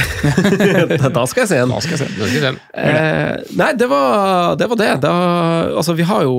[1.17, 1.71] da skal jeg se den.
[1.73, 2.05] Da skal jeg se.
[2.07, 2.21] den.
[2.21, 2.51] Jeg vi se.
[2.79, 4.69] Eh, nei, det var det.
[4.71, 4.91] Var det.
[5.03, 5.11] Da,
[5.81, 6.37] altså, vi har jo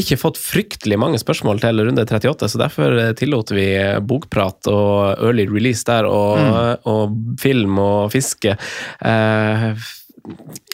[0.00, 3.66] ikke fått fryktelig mange spørsmål til runde 38, så derfor tillot vi
[4.06, 8.56] bokprat og early release der, og, og film og fiske.
[9.04, 9.76] Eh, Mm.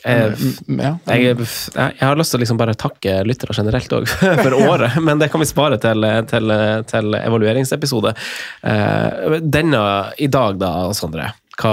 [0.07, 0.37] Jeg,
[1.07, 4.07] jeg, jeg har lyst til å liksom bare takke lyttere generelt òg
[4.45, 6.55] for året, men det kan vi spare til, til,
[6.91, 8.15] til evalueringsepisode.
[8.63, 9.83] Eh, denne
[10.23, 11.33] i dag, da, Sondre.
[11.57, 11.71] Hva,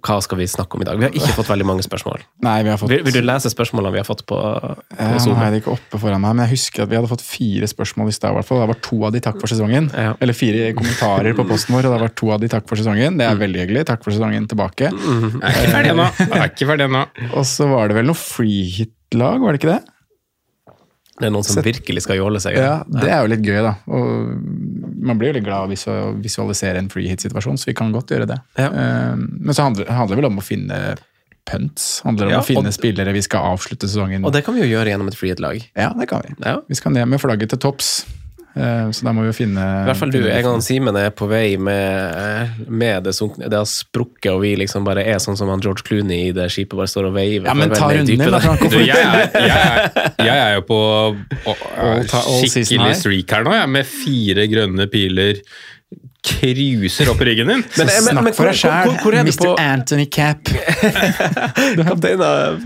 [0.00, 0.96] hva skal vi snakke om i dag?
[0.96, 2.22] Vi har ikke fått veldig mange spørsmål.
[2.46, 5.36] Nei, vi har fått Vil, vil du lese spørsmålene vi har fått på, på Zoom?
[5.36, 7.68] har jeg det ikke oppe foran meg, men jeg husker at vi hadde fått fire
[7.68, 8.32] spørsmål i stad.
[8.38, 8.62] hvert fall.
[8.64, 9.90] Det var to av de takk for sesongen.
[9.92, 10.14] Ja.
[10.24, 13.20] Eller fire kommentarer på posten vår, og det var to av de takk for sesongen.
[13.20, 13.84] Det er veldig hyggelig.
[13.92, 14.88] Takk for sesongen tilbake.
[14.88, 16.08] Er ennå.
[16.24, 17.04] Jeg er ikke ferdig ennå.
[17.36, 19.82] Og så var det vel noe freehit-lag, var det ikke det?
[21.18, 22.54] Det er noen som virkelig skal jåle seg.
[22.56, 23.74] Ja, Det er jo litt gøy, da.
[23.90, 27.92] Og man blir jo litt glad av å visu- visualisere en freehit-situasjon, så vi kan
[27.92, 28.40] godt gjøre det.
[28.58, 28.68] Ja.
[28.70, 30.96] Eh, Men så handler handler det vel om å finne
[31.48, 32.02] punts.
[32.04, 34.68] Handler om Ja, å finne spillere vi skal avslutte sesongen Og det kan vi jo
[34.76, 35.62] gjøre gjennom et freehit-lag.
[35.74, 36.34] Ja, det kan vi.
[36.44, 36.58] Ja.
[36.68, 38.04] Vi skal ned med flagget til topps.
[38.58, 40.18] Eh, Så da må vi jo finne I hvert fall du.
[40.26, 44.54] Jeg og Simen er på vei med, med det sunkne Det har sprukket, og vi
[44.58, 47.46] liksom bare er sånn som han George Clooney i det skipet bare står og veiver.
[47.46, 48.40] Ja, men ta runden din, da.
[48.42, 48.70] Franco.
[48.74, 53.68] Jeg, er, jeg, jeg er jo på å- All all skikkelig streak her nå, jeg,
[53.78, 55.42] med fire grønne piler.
[56.28, 57.62] Cruiser opp ryggen din.
[57.78, 58.90] Men- men- Snakk men for deg sjæl,
[59.24, 59.36] Mr.
[59.40, 60.44] på- Anthony Cap.
[61.88, 62.60] Kaptein av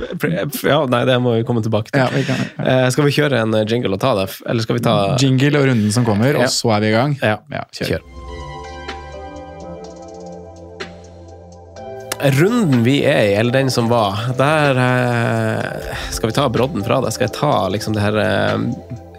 [0.67, 2.01] Ja, nei, det må vi komme tilbake til.
[2.03, 4.85] Ja, vi kan, Eh, skal vi kjøre en jingle og ta det, eller skal vi
[4.85, 7.17] ta Jingle og runden som kommer, og så er vi i gang.
[7.23, 7.39] Ja,
[7.73, 7.95] kjør.
[7.95, 8.09] kjør.
[12.39, 17.01] Runden vi er i, eller den som var, der eh, Skal vi ta brodden fra
[17.03, 17.11] det?
[17.17, 18.59] Skal jeg ta liksom det her eh,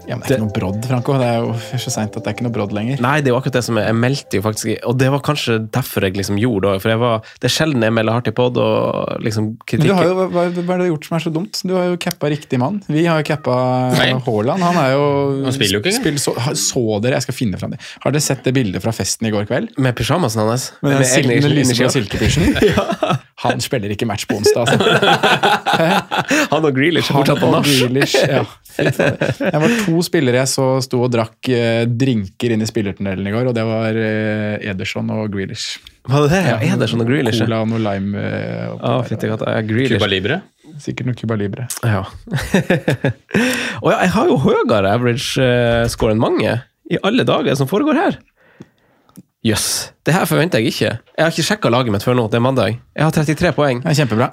[0.08, 1.14] Ja, men det er ikke noe brodd, Franco.
[1.22, 3.00] Det er jo så seint at det er ikke noe brodd lenger.
[3.04, 5.22] Nei, det er jo akkurat det som jeg, jeg meldte jo faktisk Og det var
[5.24, 6.82] kanskje derfor jeg liksom gjorde det.
[6.84, 9.96] For jeg var, det er sjelden jeg melder hardt i pod, og liksom kritikk du
[9.96, 11.62] har jo, hva, hva hva har du gjort som er så dumt?
[11.64, 12.82] Du har jo cappa riktig mann.
[12.92, 13.56] Vi har jo cappa
[13.96, 14.10] Nei.
[14.28, 14.64] Haaland.
[14.68, 15.06] Han er jo
[15.48, 17.80] Han spiller jo ikke Spiller, så, så dere, jeg skal finne fram det.
[18.04, 19.72] Har dere sett det bildet fra festen i går kveld?
[19.80, 20.70] Med pysjamasen hans.
[20.84, 21.96] Med Med sil- egne den lyseblå initialer.
[21.96, 23.20] silkepysjen?
[23.44, 24.78] Han spiller ikke match på onsdag, altså.
[26.54, 27.70] Han og Grealish er fortsatt på nach.
[28.30, 28.44] Ja.
[28.74, 33.34] Det var to spillere jeg så sto og drakk eh, drinker inn i spillertunnelen i
[33.36, 35.78] går, og det var eh, Ederson og Grealish.
[36.10, 36.42] Var det det?
[36.50, 37.40] Ja, Ederson og Grealish.
[37.42, 37.48] ja.
[37.48, 38.24] Cola og noe lime.
[38.24, 39.98] eh, Grealish.
[40.00, 40.42] Cuba Libre.
[40.82, 41.68] Sikkert noe Cuba Libre.
[41.86, 42.04] Ja.
[43.84, 46.58] og ja, jeg har jo høyere average score enn mange.
[46.92, 48.18] I alle dager som foregår her.
[49.44, 49.92] Jøss.
[50.08, 50.92] Det her forventer jeg ikke.
[51.18, 52.30] Jeg har ikke sjekka laget mitt før nå.
[52.32, 52.78] Det er mandag.
[52.96, 53.82] Jeg har 33 poeng.
[53.84, 54.30] Det er kjempebra.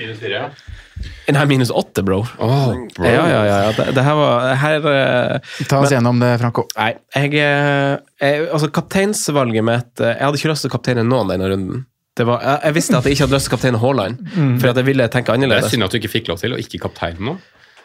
[0.00, 0.48] Minus 4, ja.
[1.36, 2.24] Nei, minus 8, bro.
[2.42, 3.04] Oh, bro.
[3.06, 3.58] Ja, ja, ja.
[3.68, 3.72] ja.
[3.76, 6.64] Det, det her var her, eh, Ta oss gjennom det, Franco.
[6.78, 7.92] Nei, jeg, eh,
[8.24, 11.84] jeg Altså, kapteinsvalget mitt eh, Jeg hadde ikke lyst til å kapteine noen denne runden.
[12.18, 14.24] Det var, jeg, jeg visste at jeg ikke hadde lyst til å kapteine Haaland,
[14.58, 15.70] for at jeg ville tenke Det er annerledes.
[15.70, 17.36] synd at du ikke fikk lov til å ikke kapteine nå.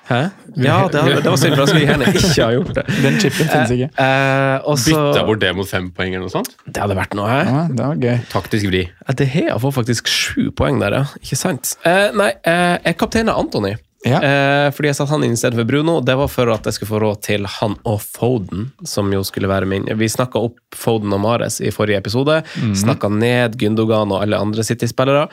[0.04, 0.18] Hæ?
[0.60, 2.84] Ja, det, det var synd, for da skulle jeg gjerne ikke ha gjort det.
[3.06, 3.88] Den chipen finnes ikke.
[4.04, 6.52] Eh, også, Bytta bort det mot fem poeng eller noe sånt.
[6.68, 7.40] Det hadde vært noe, hæ?
[7.48, 8.18] Ja, det var gøy.
[8.34, 8.84] Taktisk vri.
[9.22, 11.06] Det Hea får faktisk sju poeng der, ja.
[11.24, 11.76] Ikke sant?
[11.88, 13.78] Eh, nei, eh, jeg kapteina Antony.
[14.04, 14.20] Ja.
[14.20, 16.00] Eh, fordi jeg satte han inn i stedet for Bruno.
[16.04, 19.52] Det var for at jeg skulle få råd til han og Foden, som jo skulle
[19.52, 19.88] være min.
[20.00, 22.42] Vi snakka opp Foden og Mares i forrige episode.
[22.60, 22.74] Mm.
[22.84, 25.26] Snakka ned Gundogan og alle andre City-spillere.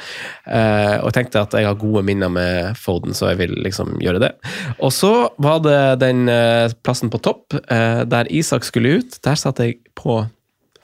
[0.47, 4.23] Eh, og tenkte at jeg har gode minner med Foden, så jeg vil liksom gjøre
[4.23, 4.33] det.
[4.79, 9.21] Og så var det den eh, plassen på topp, eh, der Isak skulle ut.
[9.27, 10.23] Der satte jeg på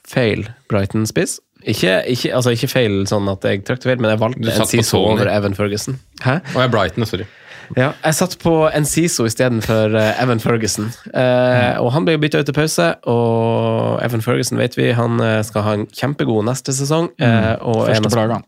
[0.07, 1.40] feil Brighton-spiss.
[1.66, 5.01] Ikke, ikke, altså ikke feil sånn at jeg trykte feil, men jeg valgte en på
[5.01, 5.99] over Evan Ferguson.
[6.22, 6.38] Hæ?
[6.55, 7.27] Og jeg Brighton, sorry.
[7.74, 10.92] Ja, jeg satt på Enciso istedenfor uh, Evan Ferguson.
[11.12, 15.40] Eh, og Han ble bytta ut til pause, og Evan Ferguson vet vi han eh,
[15.42, 17.11] skal ha en kjempegod neste sesong.
[17.18, 18.44] eh, og Første laget.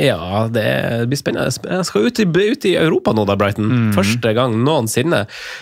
[0.00, 1.52] Ja, det blir spennende.
[1.70, 3.68] Jeg skal ut i, ut i Europa nå, da, Brighton.
[3.70, 3.90] Mm.
[3.94, 5.20] Første gang noensinne.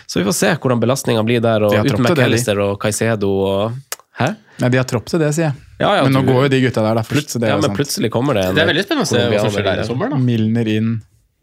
[0.09, 1.67] Så vi får se hvordan belastninga blir der.
[1.67, 2.01] Og De uten.
[2.07, 3.81] McAllister og Caicedo og
[4.21, 4.27] Hæ?
[4.61, 5.55] Nei, de har tropp til det, sier jeg.
[5.81, 7.31] Ja, ja, men nå du- går jo de gutta der da først.
[7.33, 7.77] så det ja, men sant.
[7.79, 9.87] plutselig kommer det en Det er veldig spennende å se hva som skjer der i
[9.89, 10.11] sommer.
[10.13, 10.17] da.
[10.21, 10.91] Milner inn.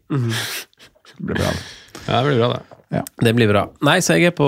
[0.10, 0.34] Mhm.
[1.20, 1.54] Det blir bra.
[1.54, 1.64] det.
[2.08, 3.04] Ja, det blir bra, det.
[3.22, 3.64] Det blir bra.
[3.86, 4.48] Nei, så jeg er på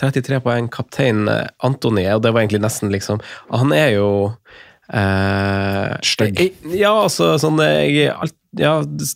[0.00, 0.66] 33 poeng.
[0.72, 3.20] Kaptein eh, Antony, og det var egentlig nesten liksom
[3.54, 4.08] Han er jo
[4.90, 6.40] eh, Stygg.
[6.74, 8.72] Ja, altså sånn Jeg er alt, ja,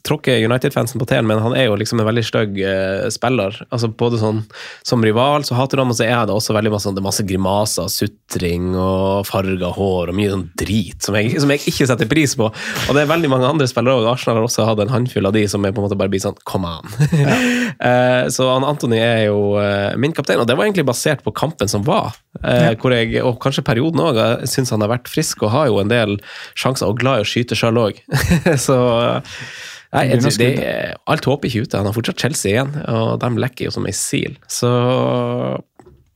[0.07, 3.57] tråkker United-fansen på tærne, men han er jo liksom en veldig stygg eh, spiller.
[3.71, 4.43] Altså Både sånn
[4.87, 7.03] som rival, så hater du ham, og så er det også veldig masse, sånn- det
[7.03, 11.65] er masse grimaser, sutring og farga hår og mye sånn drit som jeg, som jeg
[11.73, 12.51] ikke setter pris på.
[12.51, 14.09] Og det er veldig mange andre spillere òg.
[14.13, 16.23] Arsenal har også hatt en håndfull av de som er på en måte bare blir
[16.25, 16.91] sånn come on.
[17.81, 21.33] Eh, så han Antony er jo eh, min kaptein, og det var egentlig basert på
[21.33, 22.13] kampen som var.
[22.45, 24.19] eh, hvor jeg, Og kanskje perioden òg.
[24.19, 26.19] Jeg syns han har vært frisk og har jo en del
[26.59, 28.03] sjanser, og glad i å skyte sjøl òg.
[28.67, 28.77] så
[29.91, 30.77] Nei, jeg, Det tror det,
[31.11, 31.79] alt håp ikke ute.
[31.81, 34.37] Han har fortsatt Chelsea igjen, og de lekker jo som ei sil.
[34.47, 34.71] Så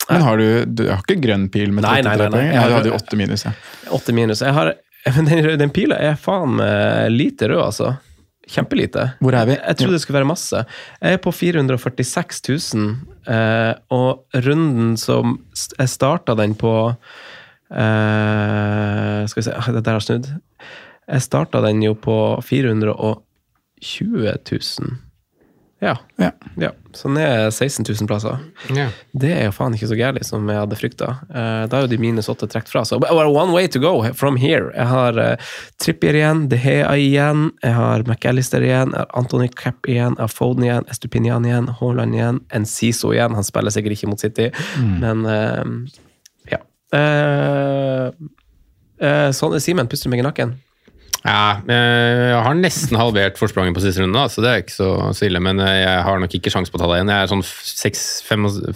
[0.09, 2.45] Men har du, du har ikke grønn pil med Nei, nei, nei, nei.
[2.55, 3.55] Ja, du hadde jo 8 minus, ja.
[3.95, 4.45] 8 minus.
[4.47, 4.75] Jeg har,
[5.17, 7.95] men den, den pila er faen meg lite rød, altså.
[8.51, 9.07] Kjempelite.
[9.25, 9.55] Hvor er vi?
[9.57, 10.65] Jeg trodde det skulle være masse.
[11.01, 12.43] Jeg er på 446
[12.77, 12.91] 000,
[13.33, 15.39] eh, og runden som
[15.79, 16.73] Jeg starta den på
[17.73, 20.29] eh, Skal vi se Det der har snudd.
[21.11, 23.19] Jeg starta den jo på 420
[24.51, 24.97] 000.
[25.85, 25.99] Ja.
[26.17, 26.31] Ja.
[26.57, 26.71] ja.
[26.93, 28.39] Så ned 16 000 plasser.
[28.77, 28.89] Ja.
[29.13, 31.09] Det er jo faen ikke så gærent som jeg hadde frykta.
[31.29, 32.85] Uh, da er jo de minus åtte trukket fra.
[32.89, 34.71] Så one way to go from here.
[34.73, 39.51] Jeg har uh, Trippier igjen, De Hea igjen, jeg har McAllister igjen, jeg har Anthony
[39.53, 43.37] Capp igjen, jeg har Foden igjen, Estupinian igjen, Haaland igjen, Enciso igjen.
[43.37, 44.49] Han spiller sikkert ikke mot City,
[45.03, 45.67] men uh,
[46.49, 46.63] ja.
[46.95, 48.09] Uh,
[49.05, 50.57] uh, sånn, Simen puster meg i nakken.
[51.25, 54.89] Ja, eh, jeg har nesten halvert forspranget på siste runde, så det er ikke så,
[55.17, 55.41] så ille.
[55.41, 57.13] Men eh, jeg har nok ikke sjanse på å ta deg igjen.
[57.15, 57.45] Jeg er sånn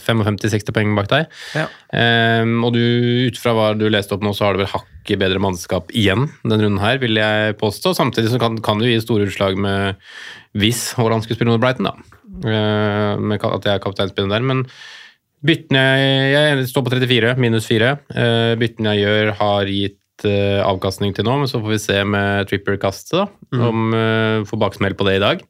[0.01, 1.29] 55-60 poeng bak deg.
[1.53, 1.67] Ja.
[1.93, 2.81] Um, og du,
[3.29, 6.31] ut fra hva du leste opp nå, så har du vel hakket bedre mannskap igjen
[6.41, 7.93] denne runden her, vil jeg påstå.
[7.99, 10.01] Samtidig så kan, kan du gi store utslag med
[10.57, 12.17] hvis Haaland skulle spille under Brighton, da.
[12.49, 14.49] Uh, med at jeg er kapteinspinner der.
[14.55, 14.65] Men
[15.45, 17.97] byttene jeg, jeg står på 34, minus 4.
[18.09, 22.49] Uh, byttene jeg gjør, har gitt avkastning til nå, men så får vi se med
[22.51, 23.29] Tripper-kastet, da.
[23.69, 25.47] Om uh, får baksmell på det i dag.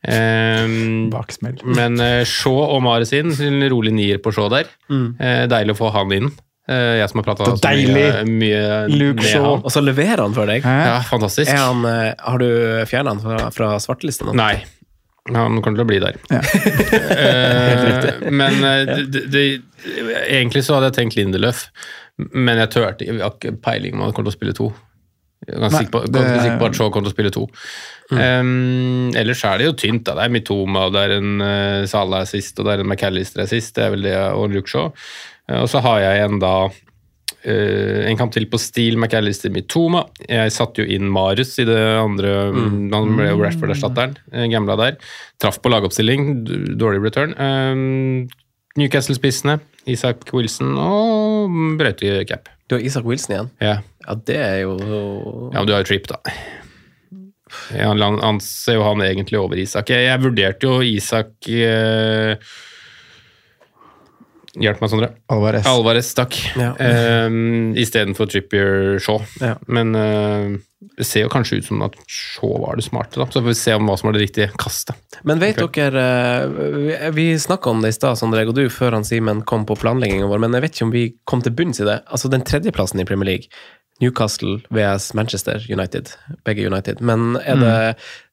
[0.00, 1.58] Um, Baksmell.
[1.78, 4.70] men uh, Shaw og Mares inn, en rolig nier på Shaw der.
[4.90, 6.32] Eh, deilig å få han inn.
[6.70, 9.46] Eh, jeg som har prata Så mye, mye Luke med Shaw.
[9.46, 9.64] han.
[9.64, 10.66] Og så leverer han for deg.
[10.66, 11.50] Ja, fantastisk.
[11.50, 12.50] Er han, eh, har du
[12.86, 14.30] fjerna han fra, fra svartelisten?
[14.38, 14.60] Nei.
[15.30, 16.20] Han kommer til å bli der.
[17.20, 19.42] Eh, men eh, det, det,
[20.30, 21.66] egentlig så hadde jeg tenkt Lindeløf,
[22.32, 23.16] men jeg turte ikke.
[23.18, 24.70] Jeg har ikke peiling om han kommer til å spille to.
[25.48, 27.46] Ganske sikker på, det- på at Shaw kommer til å spille to.
[28.12, 30.04] Um, ellers er det jo tynt.
[30.04, 30.14] da.
[30.18, 33.40] Det er Mitoma, det er en uh, Salah er sist, og det er en McAllister
[33.44, 33.74] er sist.
[33.74, 34.90] Det er vel det, og Luke Shaw.
[35.48, 36.54] Uh, og så har jeg en da
[37.40, 40.02] Uh, en kamp til på stil McAllister Mitoma.
[40.28, 44.18] Jeg satte jo inn Marius i det andre Han ble jo Rashford-erstatteren.
[44.52, 44.98] Gambla der.
[45.40, 46.44] Traff på lagoppstilling.
[46.76, 47.32] Dårlig return.
[47.40, 48.28] Um,
[48.78, 49.58] Newcastle-spissene.
[49.90, 52.50] Isak Wilson og brøyte cap.
[52.68, 53.52] Du har Isak Wilson igjen.
[53.64, 53.76] Ja.
[54.06, 54.74] Ja, det er jo
[55.52, 56.20] Ja, men du har jo Tripp, da.
[57.74, 59.90] Ja, han anser jo han egentlig over Isak.
[59.90, 62.36] Jeg, jeg vurderte jo Isak eh,
[64.60, 65.08] Hjelp meg, Sondre.
[65.30, 65.66] Alvarez.
[65.70, 66.34] Alvarez, takk.
[66.58, 66.72] Ja.
[67.26, 69.22] Um, Istedenfor Trippier Shaw.
[69.38, 69.54] Ja.
[69.70, 73.26] Men eh, det ser jo kanskje ut som at Shaw var det smarte, da.
[73.28, 75.18] Så får vi se om hva som var det riktige kastet.
[75.28, 75.90] Men vet okay.
[75.92, 79.66] dere eh, Vi, snakka om det i stad, Sondre og du, før han Simen kom
[79.68, 82.00] på planleggingen vår, men jeg vet ikke om vi kom til bunns i det.
[82.08, 83.52] Altså den tredjeplassen i Premier League,
[84.00, 86.14] Newcastle vs Manchester United,
[86.48, 87.04] begge United.
[87.04, 87.76] Men er det,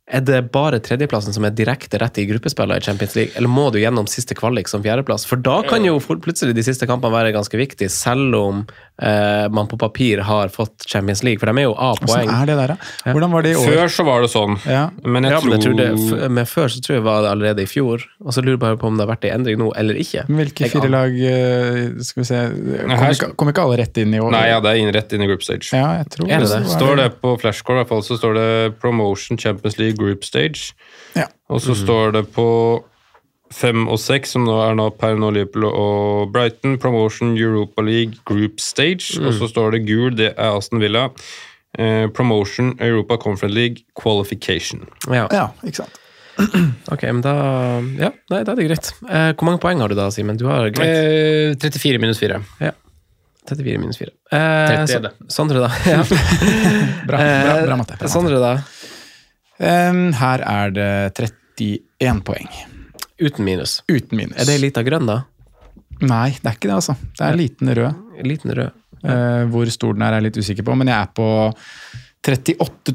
[0.08, 3.68] er det bare tredjeplassen som er direkte rett i gruppespillet i Champions League, eller må
[3.76, 5.28] du gjennom siste kvalik som fjerdeplass?
[5.28, 8.64] For da kan jo plutselig de siste kampene være ganske viktige, selv om
[9.02, 12.28] eh, man på papir har fått Champions League, for de er jo A-poeng.
[12.28, 13.12] Hvordan er det der, da?
[13.14, 13.68] Hvordan var det i år?
[13.72, 14.90] Før så var det sånn, Ja.
[15.04, 17.30] men jeg Ja, tror, men, jeg tror det, men før så tror jeg var det
[17.32, 19.58] allerede i fjor, og så lurer jeg bare på om det har vært en endring
[19.62, 20.26] nå eller ikke.
[20.30, 23.78] Men Hvilke Jeg fire lag eh, Skal vi se Kom her- ikke, kom ikke alle
[23.78, 24.32] rett inn i år?
[24.32, 25.70] Nei, ja, det er inn rett inn i group stage.
[25.74, 26.66] Ja, jeg tror Er det det?
[26.74, 30.74] Står det på flashcore, i hvert fall, så står det Promotion Champions League Group Stage.
[31.16, 31.26] Ja.
[31.50, 32.84] Og så står det på
[33.54, 38.20] fem og seks, som nå er nå per nå Liverpool og Brighton, Promotion Europa League
[38.28, 39.20] Group Stage.
[39.22, 41.08] Og så står det gul, det er Aston Villa.
[41.78, 44.88] Eh, promotion Europa Conference League Qualification.
[45.12, 45.28] Ja.
[45.32, 46.04] Ja, ikke sant.
[46.94, 47.32] Ok, men da
[47.98, 48.92] Ja, nei, da er det greit.
[49.10, 50.38] Eh, hvor mange poeng har du da, Simen?
[50.38, 50.94] Du har greit.
[50.94, 52.40] Eh, 34 minus 4.
[52.62, 52.74] Ja.
[53.50, 54.12] 34 minus 4.
[54.32, 54.40] Eh,
[54.74, 55.14] 30 er det.
[55.34, 55.72] Sondre, da?
[55.94, 56.02] Ja.
[57.08, 57.68] Bra, bra, bra matte.
[57.68, 58.12] Bra matte.
[58.12, 58.56] Sondre, da?
[59.58, 60.90] Um, her er det
[61.58, 62.50] 31 poeng.
[63.18, 63.80] Uten minus.
[63.90, 64.38] Uten minus.
[64.38, 65.22] Er det ei lita grønn, da?
[66.06, 66.98] Nei, det er ikke det, altså.
[67.18, 68.04] Det er en liten rød.
[68.28, 68.84] Liten rød.
[69.04, 71.28] Eh, hvor stor den er, er jeg litt usikker på, men jeg er på
[72.28, 72.94] 38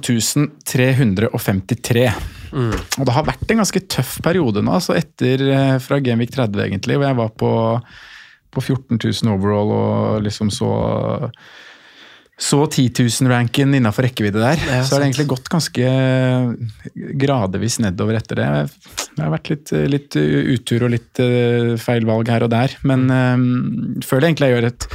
[0.69, 2.07] 353.
[2.53, 6.67] Og det har vært en ganske tøff periode nå, altså etter uh, fra Genvik 30,
[6.67, 7.53] egentlig, hvor jeg var på,
[8.53, 10.71] på 14 000 overall og liksom så
[12.43, 14.63] så 10 000-ranken innafor rekkevidde der.
[14.67, 15.93] Ja, så har det egentlig gått ganske
[17.23, 18.49] gradvis nedover etter det.
[19.13, 23.07] Det har vært litt, litt utur og litt eh, feil valg her og der, men
[23.13, 23.45] um,
[24.03, 24.89] føler egentlig jeg gjør et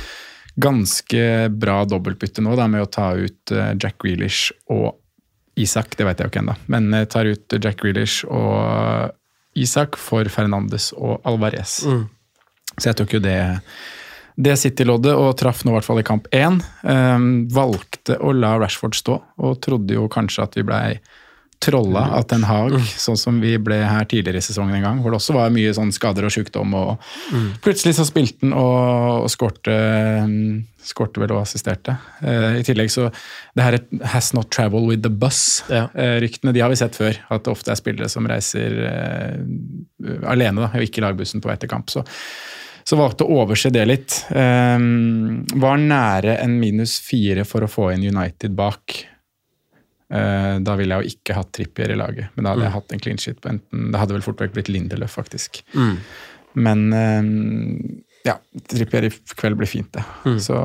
[0.58, 4.98] ganske bra dobbeltbytte nå, da, med å ta ut eh, Jack Grealish og
[5.58, 5.96] Isak.
[5.96, 9.16] Det vet jeg jo ikke ennå, men jeg tar ut Jack Grealish og
[9.58, 11.80] Isak for Fernandes og Alvarez.
[12.76, 13.40] Så jeg tok jo det,
[14.38, 16.60] det City-loddet og traff nå i hvert fall i kamp én.
[16.86, 20.98] Um, valgte å la Rashford stå, og trodde jo kanskje at vi blei
[21.64, 25.14] trolla av Ten Hag, sånn som vi ble her tidligere i sesongen en gang, hvor
[25.14, 27.08] det også var mye sånn skader og sykdom, og
[27.66, 29.78] plutselig så spilte han og, og skårte,
[30.30, 31.98] mm, skårte vel og assisterte.
[32.22, 33.10] Uh, I tillegg så
[33.58, 37.18] Det her er 'has not travel with the bus'-ryktene, de har vi sett før.
[37.32, 41.58] At det ofte er spillere som reiser uh, alene, da, og ikke lagbussen på vei
[41.58, 41.90] til kamp.
[41.90, 42.06] så
[42.88, 44.16] så valgte å overse det litt.
[44.32, 48.96] Um, var nære en minus fire for å få inn United bak.
[50.08, 52.94] Uh, da ville jeg jo ikke hatt Trippier i laget, men da hadde jeg hatt
[52.96, 55.60] en clean shit på enten Det hadde vel fort vekk blitt Linderløf, faktisk.
[56.56, 57.74] Men um,
[58.24, 58.38] ja,
[58.72, 60.06] Trippier i kveld blir fint, det.
[60.46, 60.56] Så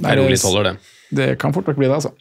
[0.00, 0.72] Det er rolig det.
[1.18, 2.14] det kan fort vekk bli det, altså.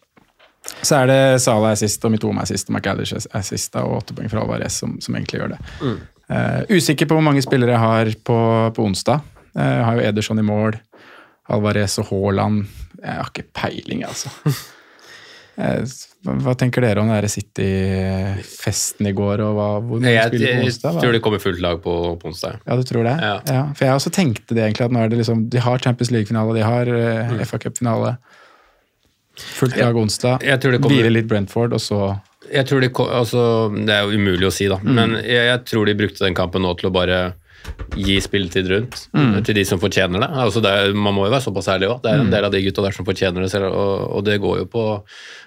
[0.81, 4.01] Så er det Salah er sist, og Mitoma er sist, og McAllish er sist, og
[4.01, 5.59] åtte poeng fra Alvarez som, som egentlig gjør det.
[6.27, 8.37] Eh, usikker på hvor mange spillere jeg har på,
[8.75, 9.23] på onsdag.
[9.55, 10.79] Eh, jeg har jo Ederson i mål,
[11.55, 12.65] Alvarez og Haaland.
[13.01, 14.31] Jeg har ikke peiling, altså.
[15.55, 15.85] Eh,
[16.43, 20.57] hva, tenker dere om den City-festen i går, og hva, hvor mange Jeg, spiller på
[20.57, 20.97] jeg, onsdag?
[20.97, 21.13] tror Hva?
[21.15, 22.57] det kommer fullt lag på, på onsdag.
[22.65, 23.13] Ja, du tror det?
[23.23, 23.61] Ja.
[23.71, 26.57] For jeg også tenkte det egentlig, at nå er det liksom De har Champions League-finale,
[26.57, 27.39] de har mm.
[27.47, 28.17] FA Cup-finale.
[29.39, 30.43] Fullt lag onsdag.
[30.43, 32.19] Jeg tror det kommer- Hvile litt Brentford, og så
[32.51, 34.77] Jeg tror de, altså, Det er jo umulig å si, da.
[34.83, 37.33] Men jeg, jeg tror de brukte den kampen nå til å bare
[37.95, 38.97] gi spilletid rundt
[39.45, 40.29] til de som fortjener det.
[40.45, 42.01] Altså det er, man må jo være såpass ærlig òg.
[42.03, 44.37] Det er en del av de gutta der som fortjener det selv, og, og det
[44.43, 44.85] går jo på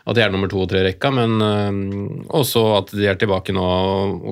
[0.09, 1.81] at de er nummer to og tre i rekka, men øh,
[2.39, 3.65] også at de er tilbake nå.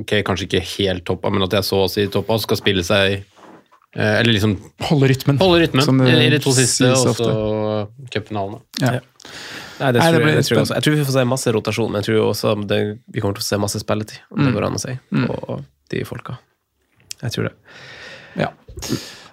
[0.00, 2.60] Ok, kanskje ikke helt toppa, men at de er så å si toppa og skal
[2.60, 4.56] spille seg øh, Eller liksom
[4.88, 5.40] holde rytmen.
[5.42, 7.30] holde rytmen Som det i de to siste, og så
[8.12, 8.62] cupfinalene.
[8.80, 8.96] Ja.
[9.76, 10.74] Nei, det Nei, det jeg, det tror jeg også.
[10.78, 13.44] Jeg tror vi får se masse rotasjon, men jeg tror også det, vi kommer til
[13.44, 15.58] å se masse spilletid, om det går an å si, på,
[15.92, 16.38] de folka.
[17.22, 17.54] Jeg tror det.
[18.36, 18.50] Ja.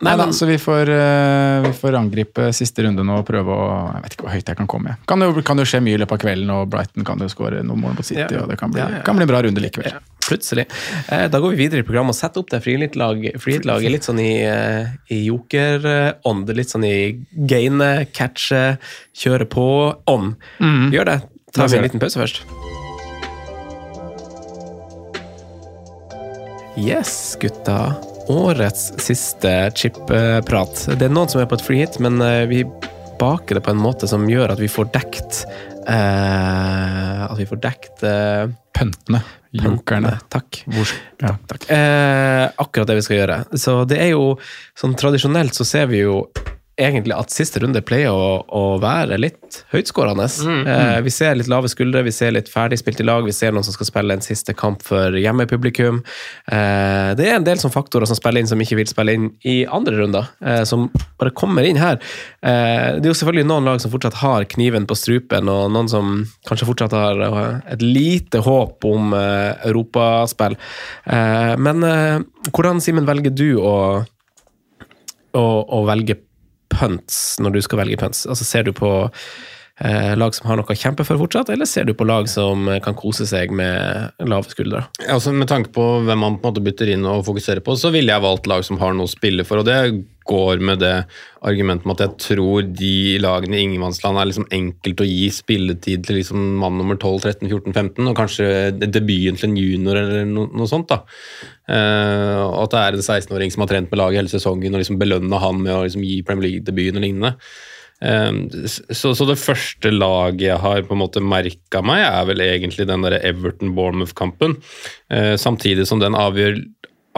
[0.03, 3.67] Nei da, så vi får, eh, vi får angripe siste runde nå og prøve å
[3.93, 4.95] Jeg vet ikke hvor høyt jeg kan komme.
[5.07, 7.61] Kan jo, kan jo skje mye i løpet av kvelden, og Brighton kan jo skåre
[7.63, 8.41] noen mål mot City, Ja.
[8.43, 9.93] og det kan bli, Ja, ja, kan bli en bra runde likevel.
[10.23, 10.65] Plutselig.
[11.09, 14.43] Eh, da går vi videre i programmet og setter opp det frihittlaget litt sånn i,
[14.43, 16.47] eh, i joker-ånd.
[16.55, 18.77] Litt sånn i gaine, catche,
[19.15, 20.35] kjøre på-ånd.
[20.91, 21.19] Gjør det.
[21.53, 22.62] Tar Ta vi en liten pause først.
[26.77, 27.95] Yes, gutta.
[28.27, 30.87] Årets siste chip-prat.
[30.97, 32.63] Det er noen som er på et free hit, men eh, vi
[33.19, 35.43] baker det på en måte som gjør at vi får dekt
[35.85, 39.21] eh, At vi får dekt eh, Pøntene.
[39.53, 40.15] Jokerne.
[40.33, 40.63] Takk.
[40.73, 41.35] Hvor, ja.
[41.51, 41.69] Takk.
[41.69, 43.37] Eh, akkurat det vi skal gjøre.
[43.53, 44.31] Så det er jo
[44.79, 46.23] sånn tradisjonelt så ser vi jo
[46.79, 50.25] egentlig at siste runde pleier å, å være litt høytskårende.
[50.73, 53.65] Eh, vi ser litt lave skuldre, vi ser litt ferdigspilt i lag, vi ser noen
[53.65, 56.01] som skal spille en siste kamp for hjemmepublikum.
[56.49, 59.29] Eh, det er en del sånn faktorer som spiller inn som ikke vil spille inn
[59.45, 60.87] i andre runder, eh, som
[61.21, 62.01] bare kommer inn her.
[62.41, 65.91] Eh, det er jo selvfølgelig noen lag som fortsatt har kniven på strupen, og noen
[65.91, 66.11] som
[66.49, 70.57] kanskje fortsatt har eh, et lite håp om eh, europaspill.
[71.05, 71.85] Eh, men
[72.49, 73.73] hvordan, Simen, velger du å,
[75.37, 76.17] å, å velge
[76.71, 78.25] punts når du skal velge punts?
[78.29, 78.91] Altså, ser du på
[79.81, 82.67] eh, lag som har noe å kjempe for fortsatt, eller ser du på lag som
[82.69, 84.85] eh, kan kose seg med lave skuldre?
[85.07, 87.93] Altså, med tanke på hvem man på en måte bytter inn og fokuserer på, så
[87.93, 89.63] ville jeg valgt lag som har noe å spille for.
[89.63, 89.79] og det
[90.29, 90.93] går med det
[91.43, 96.05] argumentet med at jeg tror de lagene i ingenmannsland er liksom enkelt å gi spilletid
[96.07, 98.47] til liksom mann nummer 12, 13, 14, 15, og kanskje
[98.79, 100.91] debuten til en junior eller no, noe sånt.
[100.91, 101.03] da.
[101.67, 104.83] Eh, og at det er en 16-åring som har trent med laget hele sesongen, og
[104.83, 107.33] liksom belønne han med å liksom gi Premier League-debuten og lignende.
[108.03, 112.45] Eh, så, så det første laget jeg har på en måte merka meg, er vel
[112.45, 114.59] egentlig den Everton-Bournemouth-kampen.
[115.13, 116.61] Eh, samtidig som den avgjør,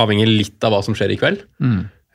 [0.01, 1.45] avhenger litt av hva som skjer i kveld.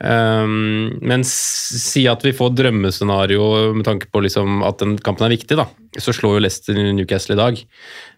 [0.01, 3.43] Um, men si at vi får drømmescenario
[3.75, 5.67] med tanke på liksom at den kampen er viktig, da.
[6.01, 7.61] Så slår jo Leicester Newcastle i dag.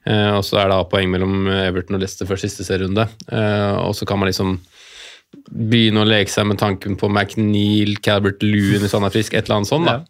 [0.08, 3.08] Uh, og så er det A-poeng mellom Everton og Leicester før siste serierunde.
[3.28, 4.58] Uh, og så kan man liksom
[5.50, 9.48] begynne å leke seg med tanken på McNeil, Calvert Lewin hvis han er frisk, et
[9.48, 10.02] eller annet sånt, da.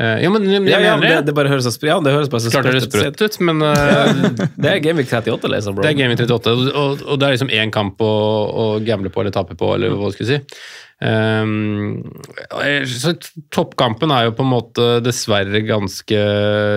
[0.00, 1.34] Ja, men jeg Ja, ja, det, det.
[1.36, 4.12] bare høres så, ja, det høres bare så sprøtt sprøtt ut, men uh,
[4.62, 5.84] Det er Gameweek 38, liksom, bro.
[5.84, 8.12] Det er Game Week 38, og, og, og det er liksom én kamp å,
[8.48, 10.60] å gamble på eller tape på, eller hva skal vi si.
[11.00, 12.04] Um,
[12.84, 13.14] så
[13.52, 16.24] Toppkampen er jo på en måte dessverre ganske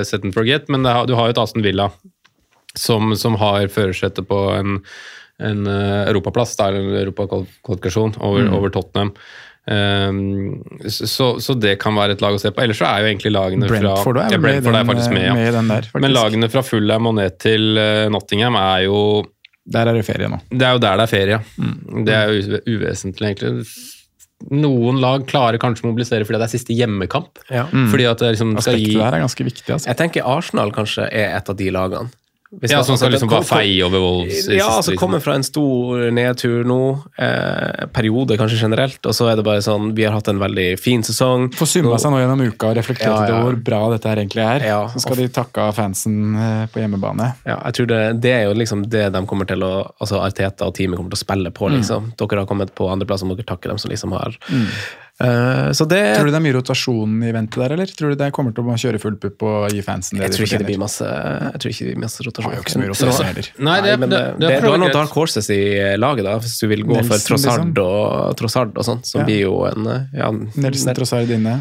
[0.07, 1.89] set and forget, men har, du har jo et Aston Villa
[2.79, 4.79] som, som har førersetet på en,
[5.41, 9.13] en eh, europaplass, da, eller en europakvalifikasjon over, over Tottenham.
[9.65, 12.59] Um, så, så det kan være et lag å se på.
[12.65, 15.35] Ellers så er jo egentlig lagene Brentford fra er ja, Brentford er faktisk med, ja.
[15.37, 16.03] med der, faktisk.
[16.03, 18.99] Men lagene fra Fulham og ned til eh, Nottingham er jo
[19.63, 20.41] Der er det ferie nå.
[20.51, 21.41] det er jo der det er ferie.
[21.55, 22.03] Mm.
[22.03, 23.67] Det er jo uvesentlig, egentlig.
[24.51, 27.39] Noen lag klarer kanskje å mobilisere fordi det er siste hjemmekamp.
[27.47, 27.63] Ja.
[27.71, 29.69] Fordi at det liksom skal Aspektet gi der er ganske viktig.
[29.69, 29.87] altså.
[29.87, 32.11] Jeg tenker Arsenal kanskje er et av de lagene.
[32.61, 34.99] Hvis Ja, som skal altså, liksom bare feie over Wolves Ja, altså liksom.
[35.01, 36.77] kommer fra en stor nedtur nå,
[37.17, 40.67] eh, periode kanskje generelt, og så er det bare sånn Vi har hatt en veldig
[40.79, 41.49] fin sesong.
[41.57, 43.39] Få summa seg nå gjennom uka og reflektert Ja, ja.
[43.41, 44.65] over hvor bra dette her egentlig er.
[44.67, 47.33] Ja, Så skal de takke fansen eh, på hjemmebane.
[47.45, 50.67] Ja, jeg tror det, det er jo liksom det de kommer til å Altså Arteta
[50.67, 51.77] og teamet kommer til å spille på, Mm.
[51.79, 52.11] liksom.
[52.17, 54.65] Dere har kommet på andreplass, og dere takker dem som liksom har Eh,
[55.23, 57.91] Så det Tror du det er mye rotasjon i ventet der, eller?
[57.97, 60.47] Tror du det kommer til å kjøre full pupp og gi fansen det Jeg tror
[60.49, 60.83] ikke det blir fortjener?
[60.83, 62.51] masse Jeg tror ikke det blir masse rotasjon.
[62.51, 63.49] Er jo ikke så mye rotasjon heller.
[63.69, 65.61] Nei, det, men det, det, det, du har noen dark horses i
[66.01, 67.83] laget, da, hvis du vil gå for Trossard liksom.
[67.87, 69.27] og, Trossard og sånt, som Ja.
[69.29, 71.59] blir jo en eh, ja, Nelson Trossard inne.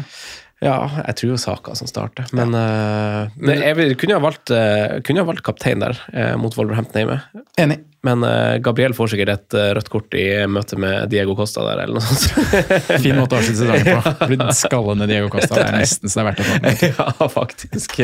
[0.63, 0.77] Ja,
[1.09, 2.27] jeg tror jo Saka som starter.
[2.35, 7.03] Men, eh, men jeg vil, kunne, ha valgt, uh, valgt kaptein der, uh, mot Wolverhampton
[7.03, 7.19] hjemme.
[7.59, 7.81] Enig.
[8.03, 8.19] Men
[8.59, 12.49] Gabriel får sikkert et rødt kort i møte med Diego Costa der, eller noe sånt.
[13.05, 14.27] Fin måte å avslutte sesongen på.
[14.33, 15.55] Blitt skallende Diego Costa.
[15.55, 16.83] Det er nesten så det er verdt å ta med.
[16.89, 17.95] ja, faktisk.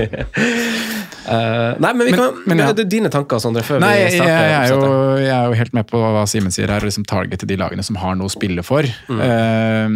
[1.28, 2.72] Eh, nei, men vi Men- kan, men ja.
[2.74, 4.50] det er dine tanker, Sondre, før Nei, vi jeg, starter.
[4.50, 7.46] jeg, er jo, jeg er jo helt med på hva Simen sier her, liksom targete
[7.50, 8.88] de lagene som har noe å spille for.
[8.88, 9.88] Eh,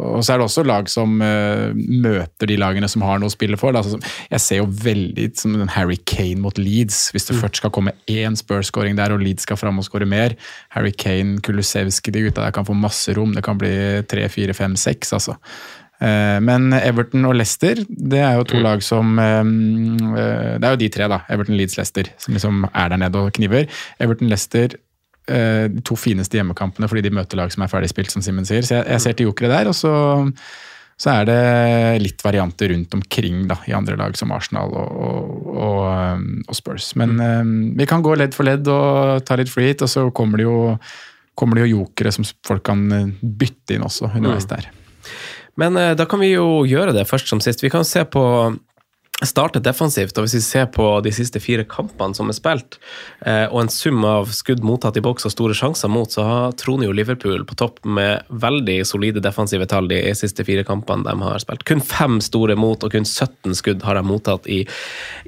[0.00, 3.34] og så er det også lag som uh, møter de lagene som har noe å
[3.34, 3.76] spille for.
[3.76, 3.98] Altså,
[4.30, 7.10] jeg ser jo veldig som den Harry Kane mot Leeds.
[7.14, 10.36] Hvis det først skal komme én Spurs-skåring der, og Leeds skal fram og skåre mer.
[10.76, 13.34] Harry Kane, Kulusevski, de gutta der kan få masse rom.
[13.36, 13.72] Det kan bli
[14.10, 15.36] tre, fire, fem, seks, altså.
[16.00, 20.72] Eh, Men Everton og Leicester, det er jo to lag som eh, eh, Det er
[20.72, 21.20] jo de tre, da.
[21.28, 23.68] Everton, Leeds, Leicester, som liksom er der nede og kniver.
[24.00, 24.78] Everton, Leicester,
[25.28, 28.48] eh, de to fineste hjemmekampene fordi de møter lag som er ferdig spilt, som Simen
[28.48, 28.64] sier.
[28.64, 29.92] Så jeg, jeg ser til jokere der, og så,
[31.00, 35.46] Så er det litt varianter rundt omkring da, i andre lag som Arsenal og, og,
[35.48, 35.78] og,
[36.20, 36.90] um, og Spurs.
[37.00, 40.10] Men um, vi kan gå ledd for ledd og ta litt free hit, og så
[40.12, 40.76] kommer det jo,
[41.32, 42.84] kommer det jo jokere som folk kan
[43.22, 44.68] bytte inn også underveis der.
[45.58, 47.64] Men eh, da kan vi jo gjøre det først som sist.
[47.64, 48.24] Vi kan se på
[49.26, 52.78] starte defensivt, og hvis vi ser på de siste fire kampene som er spilt,
[53.26, 56.56] eh, og en sum av skudd mottatt i boks og store sjanser mot, så har
[56.60, 61.26] troner jo Liverpool på topp med veldig solide defensive tall de siste fire kampene de
[61.26, 61.66] har spilt.
[61.68, 64.62] Kun fem store mot og kun 17 skudd har de mottatt i,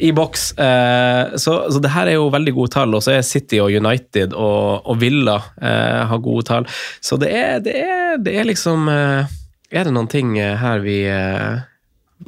[0.01, 0.53] i boks.
[0.57, 3.73] Eh, så, så det her er jo veldig gode tall, og så er City og
[3.73, 6.69] United og, og Villa eh, har gode tall.
[7.05, 9.39] Så det er, det er, det er liksom eh,
[9.73, 11.63] Er det noen ting eh, her vi eh,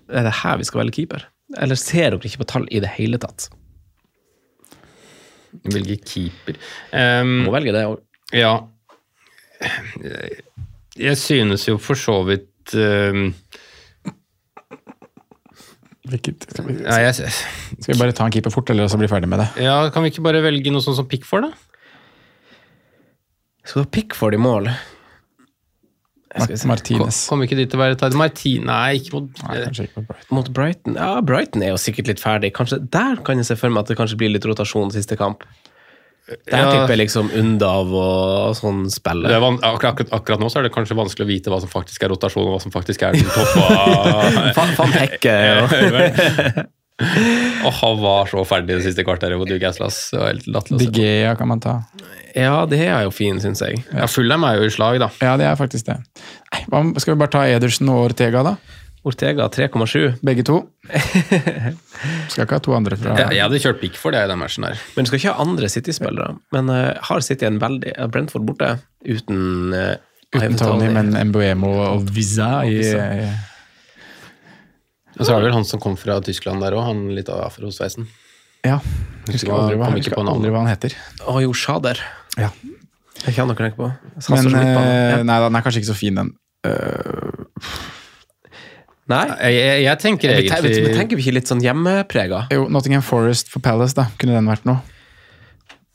[0.09, 1.27] Er det her vi skal velge keeper?
[1.61, 3.51] Eller ser dere ikke på tall i det hele tatt?
[5.71, 6.57] Velge keeper.
[6.91, 8.01] Um, Må velge det òg.
[8.35, 8.57] Ja.
[10.99, 13.29] Jeg synes jo for så vidt um,
[16.05, 19.09] Hvilket, skal, vi, ja, jeg, skal vi bare ta en keeper fort, eller så bli
[19.09, 19.47] ferdig med det?
[19.65, 21.53] ja, Kan vi ikke bare velge noe sånt som Pickford, da?
[23.65, 24.69] Skal du ha Pickford i mål?
[26.39, 27.19] Mar Martinez.
[27.29, 28.17] Kom, kom ikke de til å være tight?
[28.19, 30.33] Martin, Nei, ikke mot Nei, kanskje ikke på Brighton.
[30.39, 30.97] Mot Brighton?
[30.99, 32.51] Ja, Brighton er jo sikkert litt ferdig.
[32.57, 35.47] Kanskje, der kan jeg se for meg at det kanskje blir litt rotasjon siste kamp.
[36.49, 36.71] Der Ja.
[36.73, 40.63] tipper jeg liksom Undav og sånn det er van akkurat, akkurat, akkurat nå så er
[40.65, 43.13] det kanskje vanskelig å vite hva som faktisk er rotasjon, og hva som faktisk er
[43.13, 46.65] den toppa Van Hekke
[47.03, 49.89] og Og han var så ferdig det siste kvarteret mot Newcastle.
[49.89, 50.11] ass.
[50.13, 51.03] Det var helt latterlig å De se på.
[51.03, 51.75] Gea kan man ta.
[52.35, 53.83] Ja, det er jo fin, syns jeg.
[53.91, 55.11] Ja, Fulham er jo i slag, da.
[55.23, 56.01] Ja, det er faktisk det.
[56.53, 58.57] Nei, hva, skal vi bare ta Edersen og Ortega, da?
[59.05, 60.21] Ortega 3,7.
[60.25, 60.63] Begge to?
[62.33, 64.81] Skal ikke ha to andre fra Jeg, jeg hadde kjørt Pickford i den matchen her.
[64.97, 66.39] Men du skal ikke ha andre City-spillere.
[66.57, 69.93] Men uh, har City en veldig uh, Brentford borte uten uh,
[70.35, 72.81] Uten Tony, men Mbuemo og Visa i
[75.15, 77.45] Og så var det vel han som kom fra Tyskland der òg, han litt av
[77.47, 78.09] afrosveisen.
[78.65, 78.79] Ja.
[78.81, 80.41] Husker Husker aldri hva, kom ikke på navnet.
[80.41, 80.97] aldri hva han heter.
[81.31, 82.01] Å jo, Shader.
[82.41, 82.51] Ja.
[82.61, 83.91] Det er ikke han dere tenker på.
[84.35, 86.33] Men på eh, nei, den er kanskje ikke så fin, den.
[86.65, 87.45] Uh,
[89.13, 89.25] Nei?
[89.29, 92.47] Jeg, jeg, jeg tenker jeg, egentlig vi tenker vi ikke litt sånn hjemmeprega?
[92.57, 94.09] jo, Nottingham Forest for Palace, da.
[94.21, 94.81] Kunne den vært noe?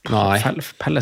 [0.10, 0.38] Nei.
[0.80, 1.02] Pelle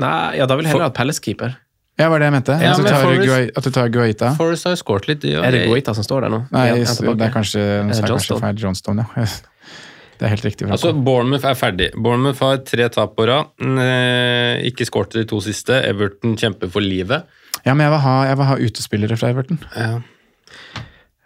[0.00, 1.54] Nei, ja, da vil jeg heller ha Pelles keeper.
[1.98, 2.54] Ja, var det jeg mente.
[2.58, 4.30] Ja, du men tar Forrest- Guai- at du tar Guaita.
[4.34, 5.24] Forrest har jo skåret litt.
[5.30, 6.40] Ja, Er det Guaita som står der nå?
[6.50, 8.56] Nei, Ja, jeg det er kanskje, sa kanskje feil.
[8.58, 9.26] Johnstone, ja.
[10.18, 10.68] Det er helt riktig.
[10.70, 11.88] Altså, Bournemouth er ferdig.
[11.98, 13.48] Bournemouth har tre tap på rad.
[13.60, 15.74] Eh, Ikke skåret de to siste.
[15.84, 17.24] Everton kjemper for livet.
[17.66, 19.58] ja, men jeg vil, ha, jeg vil ha utespillere fra Everton.
[19.76, 19.98] Ja.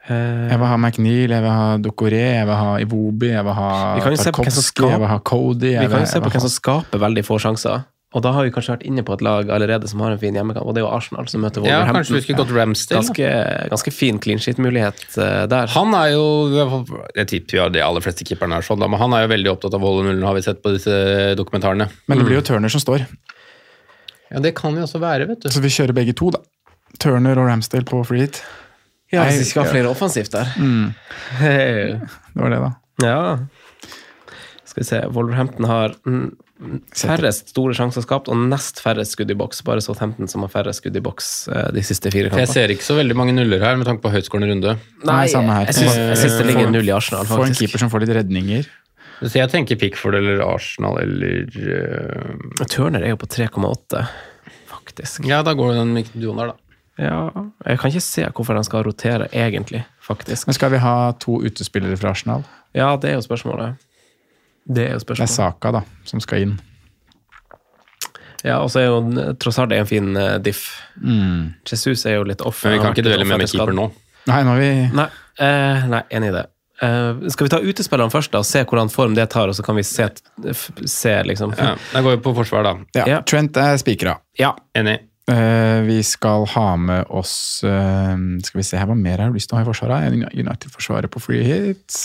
[0.08, 3.52] Eh, Jeg vil ha McNeil, jeg vil ha Dokoré, jeg vil ha Iwobi, jeg vil
[3.52, 7.24] ha Tarkovsky, jeg vil ha Cody vi kan jo se på hvem som skaper veldig
[7.26, 7.84] få sjanser.
[8.16, 10.36] Og da har vi kanskje vært inne på et lag allerede som har en fin
[10.36, 11.90] hjemmekamp, og det er jo Arsenal som møter Wolverhampton.
[11.90, 13.02] ja, kanskje vi skulle gått Ramsdale.
[13.02, 13.04] da.
[13.04, 13.32] ganske,
[13.74, 15.68] ganske fin clean sheet-mulighet uh, der.
[15.74, 16.24] Han er jo
[17.18, 19.52] Jeg tipper jo de aller fleste keeperne er sånn, da, men han er jo veldig
[19.52, 20.94] opptatt av å holde nullen, har vi sett på disse
[21.36, 21.90] dokumentarene.
[22.08, 23.04] Men det blir jo Turner som står,
[24.32, 25.52] Ja, det kan jo også være, vet du.
[25.52, 26.40] så vi kjører begge to, da.
[26.96, 28.40] Turner og Ramsdale på free hit.
[29.12, 30.48] Ja, hvis vi skal ha flere offensivt der.
[31.40, 31.96] Hey.
[32.32, 32.72] Det var det, da.
[33.04, 33.20] Ja.
[34.68, 36.28] Skal vi se, Wolverhampton har mm,
[36.96, 39.60] færrest store sjanser skapt og nest færrest skudd i boks.
[39.66, 42.46] Bare Southampton som har færrest skudd i boks eh, de siste fire kampene.
[42.46, 44.74] jeg ser ikke så veldig mange nuller her, med tanke på høytskårende runde.
[45.06, 45.70] Nei, samme her.
[45.70, 48.14] Jeg syns, jeg syns det ligger null i Arsenal, Få en keeper som får litt
[48.18, 48.70] redninger.
[49.18, 52.66] Så jeg tenker Pickford eller Arsenal eller uh...
[52.70, 54.04] Turner er jo på 3,8,
[54.70, 55.26] faktisk.
[55.26, 56.64] Ja, da går den duoen der, da.
[56.98, 57.18] Ja,
[57.62, 60.48] jeg kan ikke se hvorfor han skal rotere, egentlig, faktisk.
[60.48, 62.46] Men skal vi ha to utespillere fra Arsenal?
[62.74, 63.78] Ja, det er jo spørsmålet.
[64.68, 65.28] Det er jo spørsmålet.
[65.28, 65.36] Det er.
[65.52, 66.56] Saka, da, som skal inn.
[68.46, 70.68] Ja, og så er jo tross alt en fin eh, diff.
[71.02, 71.54] Mm.
[71.66, 72.60] Jesus er jo litt off.
[72.64, 73.88] Men vi kan ikke dvele mer med keeper nå.
[74.28, 75.08] Nei, nå er vi Nei,
[75.42, 76.44] eh, nei enig i det.
[76.84, 79.64] Eh, skal vi ta utespillerne først, da, og se hvordan form det tar, og så
[79.66, 80.06] kan vi se,
[80.52, 82.76] f- se liksom Ja, da går vi på forsvar, da.
[83.00, 83.08] ja.
[83.16, 83.20] Ja.
[83.26, 84.14] Trent er spikra.
[84.38, 84.52] Ja.
[84.78, 85.00] Enig.
[85.28, 88.14] Eh, vi skal ha med oss eh,
[88.46, 90.14] Skal vi se her, hva mer jeg har lyst til å ha i forsvaret?
[90.38, 91.98] United-forsvaret på free hit.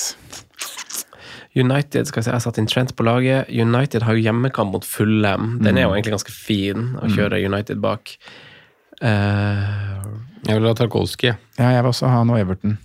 [1.56, 3.50] United skal jeg si, jeg har satt inn Trent på laget.
[3.54, 5.60] United har jo hjemmekamp mot Fullem.
[5.62, 5.78] Den Mm.
[5.78, 8.16] er jo egentlig ganske fin, å kjøre United bak.
[9.02, 10.04] Uh,
[10.48, 11.36] Jeg vil ha Tarkovskij.
[11.60, 12.78] Ja, jeg vil også ha noe Everton.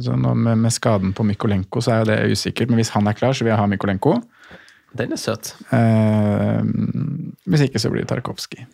[0.00, 3.06] Så nå med, med skaden på Mykolenko så er jo det usikkert, men hvis han
[3.10, 4.22] er klar, så vil jeg ha Mykolenko.
[4.94, 5.54] den er søt.
[5.72, 6.60] Uh,
[7.48, 8.66] hvis ikke, så blir det Tarkovskij.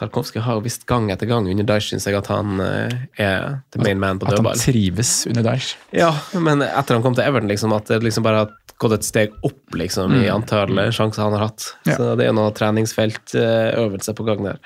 [0.00, 3.82] Tarkovskij har visst gang etter gang under Daesh, syns jeg, at han eh, er the
[3.82, 5.76] main man på At han trives under Daesh.
[5.94, 9.06] Ja, men etter han kom til Everton, liksom, at det liksom bare har gått et
[9.06, 11.68] steg opp liksom, i antall eh, sjanser han har hatt.
[11.86, 11.98] Ja.
[11.98, 14.58] Så det er noe treningsfeltøvelse på gang der.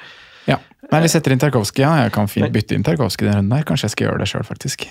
[0.49, 0.57] Ja.
[0.89, 1.85] Nei, vi setter inn Tarkovskij.
[1.85, 1.93] Ja.
[2.07, 3.69] Jeg kan fint bytte inn Tarkovskij den runden her.
[3.69, 4.89] Kanskje jeg skal gjøre det sjøl, faktisk.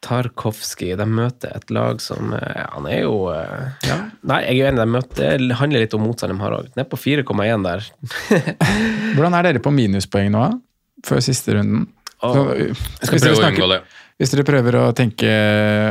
[0.00, 3.96] Tarkovskij, de møter et lag som ja, Han er jo eh, ja.
[4.26, 6.70] Nei, jeg er enig, de møter, det handler litt om motstanden de har òg.
[6.78, 7.84] Ned på 4,1 der.
[9.16, 11.04] Hvordan er dere på minuspoeng nå, da?
[11.08, 11.86] Før siste runden?
[12.20, 12.44] Oh, Så,
[13.12, 13.80] hvis, dere å snakker, unngå det.
[14.20, 15.28] hvis dere prøver å tenke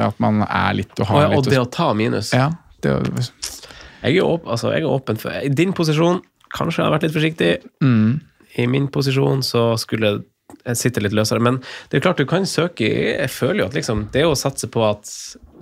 [0.06, 2.34] at man er litt og har oh, ja, og litt det å ta minus.
[2.38, 2.52] Ja,
[2.86, 2.96] det,
[4.04, 6.22] Jeg er, åp, altså, jeg er åpen for I din posisjon
[6.54, 7.50] kanskje jeg har vært litt forsiktig.
[7.82, 8.12] mm,
[8.62, 10.20] I min posisjon så skulle
[10.66, 11.42] jeg sitte litt løsere.
[11.44, 14.36] Men det er klart du kan søke i Jeg føler jo at liksom Det å
[14.38, 15.12] satse på at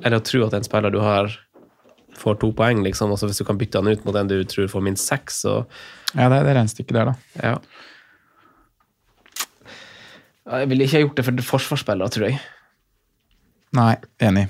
[0.03, 1.29] Eller å tro at en spiller du har,
[2.17, 3.11] får to poeng, liksom.
[3.13, 5.59] Også hvis du kan bytte han ut mot en du tror får minst seks, så
[6.15, 7.15] ja, det er det regnestykket der, da.
[7.43, 7.57] ja.
[10.47, 12.37] Ja, Jeg ville ikke ha gjort det for forsvarsspillere, tror jeg.
[13.75, 14.45] Nei, enig.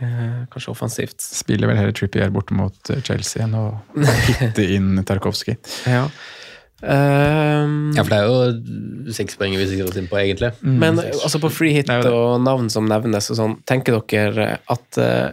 [0.00, 1.18] Eh, Kanskje offensivt.
[1.20, 3.64] Spiller vel heller Trippier borte mot eh, Chelsea enn å
[4.30, 5.58] hitte inn Tarkovskij.
[5.90, 6.04] Ja.
[6.82, 10.52] Ehm, Ja, for det er jo seks poeng vi sikrer oss inn på, egentlig.
[10.62, 15.32] Men altså på free hit og navn som nevnes og sånn, tenker dere at uh,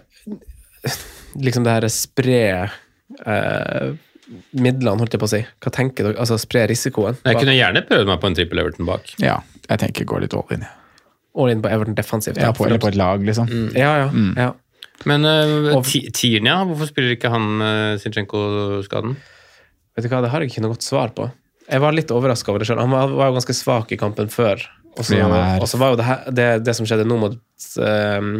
[1.47, 2.41] liksom det her spre
[3.25, 3.93] uh,
[4.57, 5.41] midlene, holdt jeg på å si.
[5.63, 6.19] Hva tenker dere?
[6.19, 7.19] Altså spre risikoen?
[7.23, 9.13] Jeg kunne gjerne prøvd meg på en trippel Everton bak.
[9.23, 9.39] Ja,
[9.69, 10.67] jeg tenker gå litt all in.
[11.37, 12.39] All in på Everton defensivt.
[12.41, 13.47] Ja, på, eller på et lag, liksom.
[13.77, 14.51] ja, ja, ja.
[15.05, 15.85] Men uh, Og-
[16.17, 19.15] Tiernia, hvorfor spiller ikke han uh, Zinchenko-skaden?
[19.97, 21.25] Vet du hva, det har jeg ikke noe godt svar på.
[21.67, 22.79] Jeg var litt overraska over det sjøl.
[22.79, 24.61] Han var, var jo ganske svak i kampen før.
[24.97, 25.05] Og
[25.69, 27.35] så var jo det, her, det, det som skjedde nå mot
[27.83, 28.31] ehm,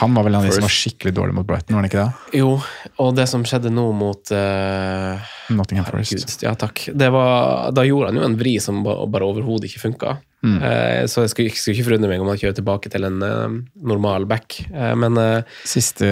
[0.00, 2.02] Han var vel en av de som var skikkelig dårlig mot Brighton, var han ikke
[2.02, 2.38] det?
[2.40, 2.56] Jo,
[3.02, 6.16] og det som skjedde nå mot uh, Nottingham Forest.
[6.16, 6.86] Gud, ja, takk.
[6.98, 10.16] Det var, da gjorde han jo en vri som bare overhodet ikke funka.
[10.42, 10.56] Mm.
[10.58, 13.60] Uh, så jeg skulle, skulle ikke forundre meg om han kjører tilbake til en uh,
[13.92, 14.62] normal back.
[14.72, 15.20] Men
[15.68, 16.08] Siste,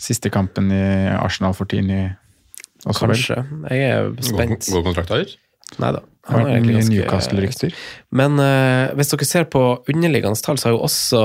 [0.00, 2.08] siste kampen i Arsenal for tiden også,
[2.84, 2.94] vel?
[3.16, 3.42] kanskje.
[3.70, 4.70] Jeg er spent.
[4.72, 5.36] går kontrakta ut?
[5.80, 6.02] Nei da.
[6.28, 7.72] Han har egentlig ganske Newcastle-rykter.
[8.14, 11.22] Men uh, hvis dere ser på underliggende tall, så har jo også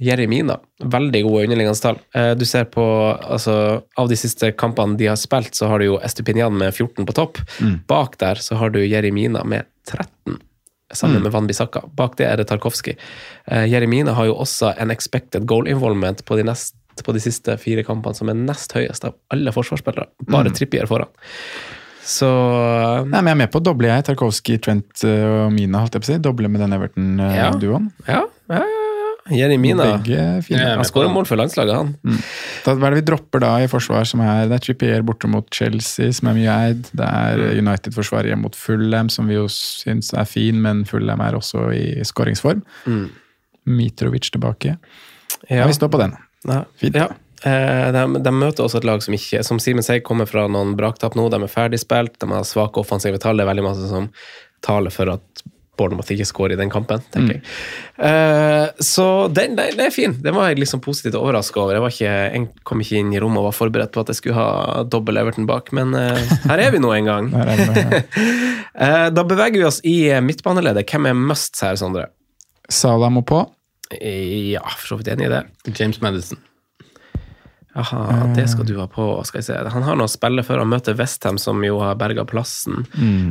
[0.00, 1.98] Jeremina veldig gode underliggende tall.
[2.16, 2.84] Uh, du ser på
[3.18, 7.04] altså, Av de siste kampene de har spilt, så har du jo Estupinian med 14
[7.04, 7.42] på topp.
[7.60, 7.80] Mm.
[7.90, 10.38] Bak der så har du Jeremina med 13,
[10.94, 11.22] sammen Mm.
[11.22, 11.84] med Van Bissaka.
[11.92, 12.96] Bak det er det Tarkovskij.
[13.52, 16.48] Uh, Jeremina har jo også en expected goal involvement på de,
[17.06, 20.08] på de siste fire kampene, som er nest høyest av alle forsvarsspillere.
[20.26, 20.32] Mm.
[20.34, 21.10] Bare Trippier foran.
[22.08, 22.28] Så
[23.04, 24.06] Nei, men jeg er med på å doble, jeg.
[24.08, 26.18] Tarkovskij, Trent eh, og Mina, holdt jeg på å si.
[26.24, 26.78] Doble med den Ja.
[26.80, 27.90] Everton-duoen.
[28.08, 28.64] ja, ja, ja.
[28.64, 28.84] ja.
[29.28, 29.84] Jeremina.
[30.08, 31.90] Ja, er Han skårer mål for landslaget, han.
[32.64, 35.28] Da, hva er det vi dropper da i forsvar som er Det er Trippier borte
[35.28, 36.88] mot Chelsea, som er mye eid.
[36.96, 37.58] Det er Mm.
[37.66, 42.00] United-forsvaret hjemme mot Fulham, som vi jo syns er fin, men Fulham er også i
[42.08, 42.62] skåringsform.
[42.86, 43.10] Mm.
[43.66, 44.78] Mitrovic tilbake.
[45.50, 45.66] Ja.
[45.66, 46.16] vi står på den.
[46.46, 46.62] Ja.
[46.78, 46.96] Fint.
[46.98, 47.10] Ja.
[47.46, 50.74] Eh, de, de møter også et lag som ikke Som Simen sier, kommer fra noen
[50.78, 51.28] braktap nå.
[51.30, 53.38] De er ferdigspilt, de har svake offensive tall.
[53.38, 54.10] Det er veldig masse som
[54.64, 55.46] taler for at
[55.78, 57.42] Bournemouth ikke skårer i den kampen, tenker jeg.
[58.02, 60.16] Eh, så den, den, den er fin.
[60.24, 61.76] Den var jeg liksom positivt overraska over.
[61.76, 64.18] Jeg, var ikke, jeg kom ikke inn i rommet og var forberedt på at jeg
[64.18, 67.30] skulle ha dobbel Everton bak, men eh, her er vi nå en gang.
[68.78, 70.86] Da beveger vi oss i midtbaneleddet.
[70.86, 72.04] Hvem er musts her, Sondre?
[72.70, 73.40] Salah må på.
[73.96, 75.42] Ja, for så vidt enig i det.
[75.78, 76.40] James Madison.
[77.78, 79.04] Jaha, det skal du ha på.
[79.28, 79.58] skal jeg se.
[79.74, 82.82] Han har noe å spille før han møter Westham, som jo har berga plassen,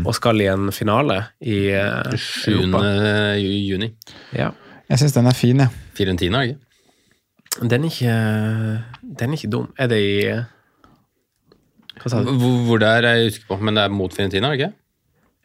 [0.05, 2.53] og skal i en finale i uh, 7.
[2.53, 2.83] Europa.
[3.41, 3.91] juni.
[4.37, 4.53] Ja.
[4.87, 5.67] Jeg syns den er fin, jeg.
[5.67, 5.83] Ja.
[5.97, 6.63] Firentina, ikke?
[7.57, 8.15] Den er ikke
[9.01, 9.71] Den er ikke dum.
[9.81, 10.13] Er det i
[11.97, 12.29] Hva sa du?
[12.37, 14.73] Hvor, hvor det er, jeg husker på, men det er mot Fiorentina, er ikke?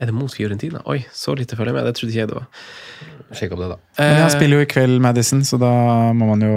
[0.02, 0.80] Er det mot Fiorentina?
[0.90, 1.86] Oi, så lite følger jeg med.
[1.86, 2.46] Det trodde ikke jeg det var.
[3.38, 3.76] Sjekk opp det, da.
[4.02, 5.70] Men Han spiller jo i kveld, Madison, så da
[6.16, 6.56] må man jo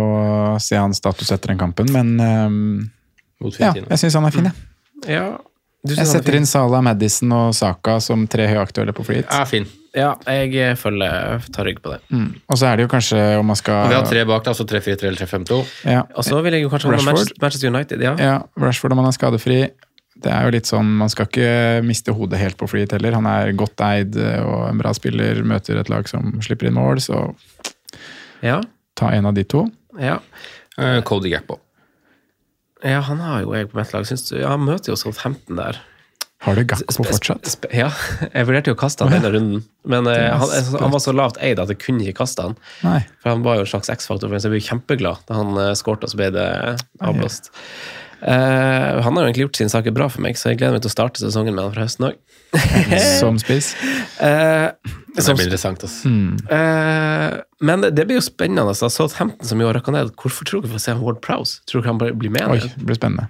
[0.66, 1.92] se hans status etter den kampen.
[1.94, 2.58] Men um,
[3.44, 4.72] Mot ja, jeg syns han er fin, jeg.
[5.20, 5.28] ja.
[5.86, 9.28] Jeg er setter inn Sala, Madison og Saka som tre høyaktuelle på flyet.
[9.30, 9.68] Ja, fin.
[9.94, 12.00] Ja, jeg følger tar rygg på det.
[12.10, 12.32] Mm.
[12.50, 14.56] Og så er det jo kanskje om man skal Og vi har tre bak, da,
[14.56, 15.60] altså 3-4-3 eller 3-5-2.
[15.86, 17.12] Ja, Og så vil jeg jo kanskje Rashford.
[17.14, 18.02] Manchester- Manchester United.
[18.02, 18.16] Ja.
[18.18, 18.34] ja,
[18.66, 19.60] Rashford om han er skadefri.
[20.16, 23.18] Det er jo litt sånn, Man skal ikke miste hodet helt på flyet heller.
[23.18, 25.42] Han er godt eid eh, og en bra spiller.
[25.44, 27.26] Møter et lag som slipper inn mål, så
[28.46, 28.62] Ja.
[28.96, 29.66] ta en av de to.
[30.00, 30.20] ja.
[30.78, 31.56] Uh, Cody Gakpo.
[32.84, 34.04] Ja, han har jo jeg på mitt lag.
[34.06, 35.78] Synes du, ja, han møter jo Southampton der.
[36.44, 37.48] Har du Gakpo fortsatt?
[37.48, 37.88] sp- Ja,
[38.36, 40.52] jeg vurderte jo å kaste han denne runden, men eh, han,
[40.82, 42.58] han var så lavt eid at jeg kunne ikke kaste han.
[42.84, 43.00] Nei.
[43.24, 45.72] For han var jo en slags X-faktor, for så jeg ble kjempeglad da han uh,
[45.80, 46.50] skårte, og så ble det
[47.00, 47.50] avblåst.
[48.22, 50.86] Eh, han har jo egentlig gjort sine saker bra for meg, så jeg gleder meg
[50.86, 52.20] til å starte sesongen med han fra høsten òg.
[53.22, 53.74] Som spiss.
[55.16, 55.84] Det blir interessant.
[55.84, 56.10] altså.
[56.12, 56.36] Mm.
[56.52, 58.68] Uh, men det, det blir jo spennende.
[58.68, 58.90] Altså.
[58.92, 61.64] Southampton som jo har rykka ned, hvorfor tror dere vi får se Ward Prowse?
[61.70, 62.48] Tror dere han bare blir med?
[62.52, 63.30] Oi, det blir spennende.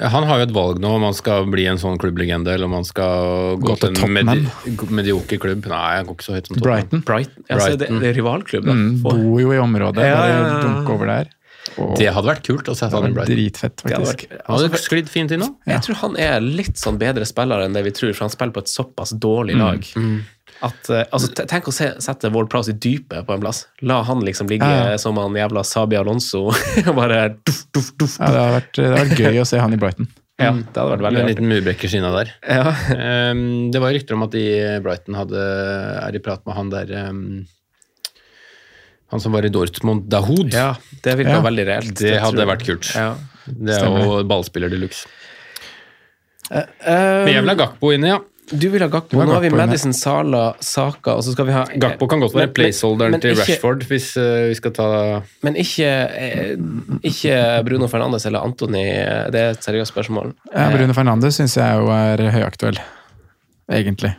[0.00, 2.68] Ja, Han har jo et valg nå om han skal bli en sånn klubblegende, eller
[2.70, 4.46] om han skal gå, Gå til en medi
[4.88, 5.68] medioker klubb.
[5.68, 6.70] Nei, han går ikke så høyt som Tottenham.
[6.70, 7.04] Brighton.
[7.08, 7.44] Brighton.
[7.50, 8.76] Ja, så det, det er rivalklubb, da.
[8.78, 10.08] Mm, bor jo i området.
[10.08, 10.58] Ja, ja, ja.
[10.64, 11.32] dunke over der.
[11.78, 13.36] Og Det hadde vært kult å se det han i var Brighton.
[13.36, 14.26] dritfett, faktisk.
[14.26, 15.50] vært- Han hadde sklidd fint inn nå.
[15.66, 18.52] Jeg tror han er litt sånn bedre spiller enn det vi tror, for han spiller
[18.52, 19.86] på et såpass dårlig lag.
[20.62, 23.64] At, eh, altså, tenk å se, sette Ward Prowse i dypet på en plass.
[23.82, 24.96] La han liksom ligge Ja, ja.
[24.96, 26.48] som han jævla Sabi Alonso.
[26.86, 28.18] og bare duff, duff, duff.
[28.20, 30.08] Ja, det hadde vært, det hadde vært gøy å se han i Brighton.
[30.38, 32.30] Ja, det hadde vært veldig en liten murbrekker skinna der.
[32.48, 32.70] Ja.
[33.30, 35.42] Um, det var rykter om at de i Brighton hadde,
[36.02, 37.46] er i prat med han der ehm,
[39.12, 40.52] Han som var i Dortmund, Dahoud.
[40.56, 41.42] ja, det virka Ja.
[41.44, 41.94] veldig reelt.
[42.00, 42.48] Det hadde jeg.
[42.48, 42.94] vært kult.
[42.96, 43.14] Ja.
[43.46, 45.06] Det er jo ballspiller de luxe.
[46.52, 46.62] Uh,
[47.24, 48.18] Men jeg vil ha Gakpo inne, ja.
[48.52, 49.16] Du vil ha Gakpo.
[49.16, 52.20] Vil ha Nå har vi Madison, Sala, Saka, og så skal vi ha Gakpo kan
[52.20, 55.86] godt Men- være placeholderen men til ikke- Rashford, hvis uh, vi skal ta Men ikke,
[56.12, 56.56] eh,
[57.02, 58.84] ikke Bruno Fernandes eller Antony.
[59.32, 60.34] Det er et seriøst spørsmål.
[60.54, 62.78] Ja, Bruno Fernandes syns jeg jo er høyaktuell,
[63.70, 64.14] egentlig.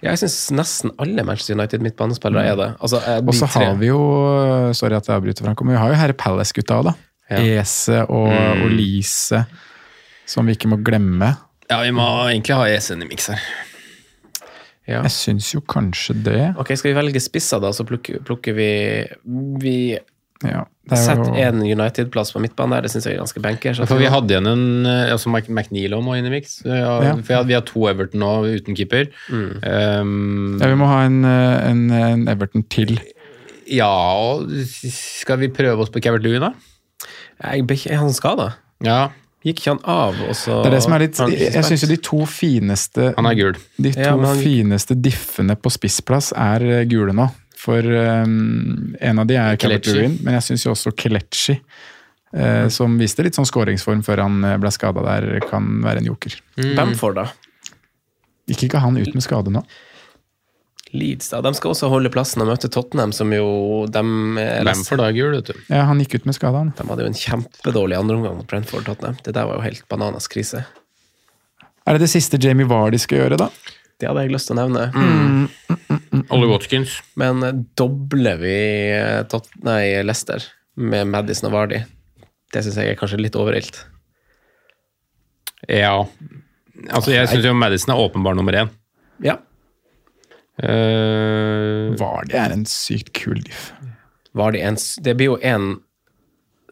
[0.00, 2.68] Jeg syns nesten alle Manchester United midtbanespillere er det.
[2.80, 4.00] Altså, er de Og så har vi jo
[4.76, 6.94] Sorry at jeg avbryter, Franco, men vi har jo Herre Palace-gutta òg, da.
[7.30, 7.42] Ja.
[7.60, 8.32] Ese og
[8.66, 9.44] Olise,
[10.26, 11.34] som vi ikke må glemme.
[11.70, 13.44] Ja, vi må egentlig ha Ese i miks her.
[14.88, 15.04] Ja.
[15.04, 16.40] Jeg syns jo kanskje det.
[16.58, 18.70] Ok, Skal vi velge spisser, da, så plukker, plukker vi
[19.62, 19.76] Vi
[20.42, 22.86] Ja, det setter en United-plass på midtbanen der.
[22.86, 23.80] Det syns jeg er ganske bankers.
[23.86, 26.62] For vi hadde igjen en eh, altså McNeil må inn i miks.
[26.64, 27.14] Ja, Ja.
[27.22, 29.10] For vi har to Everton nå uten keeper.
[29.30, 32.96] Um, ja, Vi må ha en, eh, en, en Everton til.
[33.70, 34.48] ja, og
[34.90, 36.52] skal vi prøve oss på Cavert Lewin, da?
[37.52, 38.54] Jeg, ble ikke- er han skada?
[38.84, 39.10] Ja,
[39.40, 41.88] Gikk ikke han av, og så Det er det som er litt Jeg syns jo
[41.88, 43.54] de to fineste han er gul.
[43.80, 47.30] De to Ja, han- fineste diffene på spissplass er eh, gule nå.
[47.60, 50.06] For um, en av de er Kelechi.
[50.24, 51.58] Men jeg syns jo også Kelechi,
[52.32, 56.08] eh, som viste litt sånn skåringsform før han eh, ble skada der, kan være en
[56.08, 56.38] joker.
[56.78, 57.26] Bamford, da?
[58.50, 59.62] Gikk ikke han ut med skade nå?
[60.90, 61.38] Leeds, da.
[61.44, 64.02] De skal også holde plassen og møte Tottenham, som jo de,
[64.66, 65.60] Bamford er gul, vet du.
[65.68, 66.72] Ja, han gikk ut med skade, han.
[66.78, 69.20] de hadde jo en kjempedårlig andreomgang mot Brentford Tottenham.
[69.22, 70.64] Det der var jo helt bananas krise.
[71.86, 73.50] Er det det siste Jamie Vardy skal gjøre, da?
[74.00, 75.99] Det hadde jeg lyst til å nevne.
[76.10, 76.98] Ollie Watkins.
[77.20, 78.56] Men eh, dobler vi
[78.96, 80.44] eh, Tot nei, Leicester
[80.80, 81.82] med Madison og Vardy?
[82.50, 83.84] Det syns jeg er kanskje litt overilt.
[85.68, 85.92] Ja.
[86.88, 88.72] Altså, jeg syns jo Madison er åpenbar nummer én.
[89.22, 89.36] Ja.
[90.60, 93.70] Uh, Vardy er en sykt kul diff.
[94.36, 95.76] Vardy en, Det blir jo en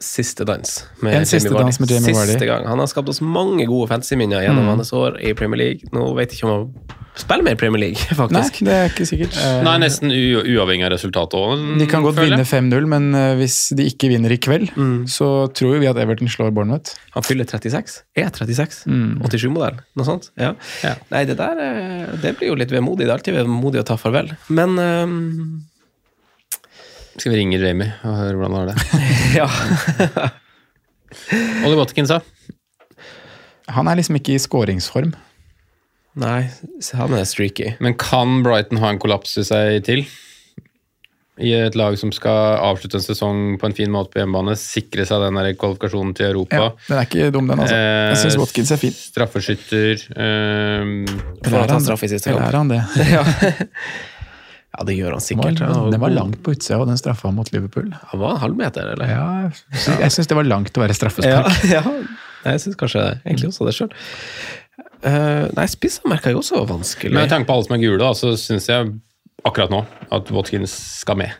[0.01, 2.33] siste dans med En siste Jamie dans med Jamie Vardy.
[2.37, 2.67] Siste gang.
[2.71, 4.77] Han har skapt oss mange gode fantasyminner gjennom Mm.
[4.77, 5.89] hans år i Premier League.
[5.93, 8.61] Nå vet jeg ikke om han spiller mer Premier League, faktisk.
[8.63, 9.39] Nei, det er ikke sikkert.
[9.67, 11.65] Nei, nesten u uavhengig av resultatet òg.
[11.81, 14.71] De kan godt vinne 5-0, men eh, hvis de ikke vinner i kveld,
[15.11, 16.95] så tror vi at Everton slår Bournemouth.
[17.17, 18.03] Han fyller 36.
[18.15, 18.85] Er 36.
[18.87, 19.19] Mm.
[19.27, 20.31] 87-modell, noe sånt.
[20.39, 20.53] Ja.
[20.87, 20.95] Ja.
[21.11, 23.09] Nei, det der eh, det blir jo litt vemodig.
[23.09, 24.31] Det er alltid vemodig å ta farvel.
[24.49, 25.19] Men ehm,
[27.19, 28.79] Skal vi ringe Jamie og høre hvordan han har det?
[29.41, 29.49] ja.
[31.67, 32.21] Ollie Watkins, da?
[33.75, 35.13] Han er liksom ikke i skåringsform.
[36.19, 36.49] Nei,
[36.99, 37.75] han er streaky.
[37.85, 40.07] Men kan Brighton ha en kollaps i seg til?
[41.39, 45.05] I et lag som skal avslutte en sesong på en fin måte på hjemmebane, sikre
[45.07, 46.59] seg den der kvalifikasjonen til Europa.
[46.59, 47.77] Ja, den er ikke dum, den, altså.
[47.79, 48.97] Jeg Eh, syns Watkins er fin.
[48.99, 50.97] Straffeskytter um,
[51.45, 52.51] For han, han, straff i siste Eller kamp.
[52.51, 52.83] er han det?
[53.15, 53.23] Ja.
[54.77, 55.61] Ja, det gjør han Den sikkert.
[55.65, 57.89] var, den var langt på utsida, og den straffa mot Liverpool.
[58.13, 59.09] Han var en halv meter, eller?
[59.11, 59.51] Ja,
[60.05, 61.65] jeg syns det var langt å være straffespark.
[61.71, 61.97] Ja, ja.
[62.45, 63.91] Jeg syns kanskje egentlig også det sjøl.
[65.57, 67.15] nei, spissa merka jeg også var vanskelig.
[67.15, 68.93] Men med tanke på alle som er gule, da, så syns jeg
[69.49, 69.83] akkurat nå
[70.15, 71.35] at Watkins skal med.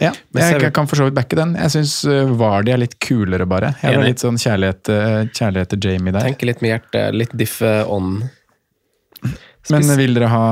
[0.00, 1.52] Ja, Men jeg, jeg kan for så vidt backe den.
[1.60, 1.94] Jeg syns
[2.40, 3.74] Vardy er litt kulere, bare.
[3.82, 6.24] Jeg har litt sånn kjærlighet, eh, kjærlighet til Jamie der.
[6.24, 8.14] Tenker litt med hjertet, litt diffe on.
[9.68, 10.46] Men vil dere ha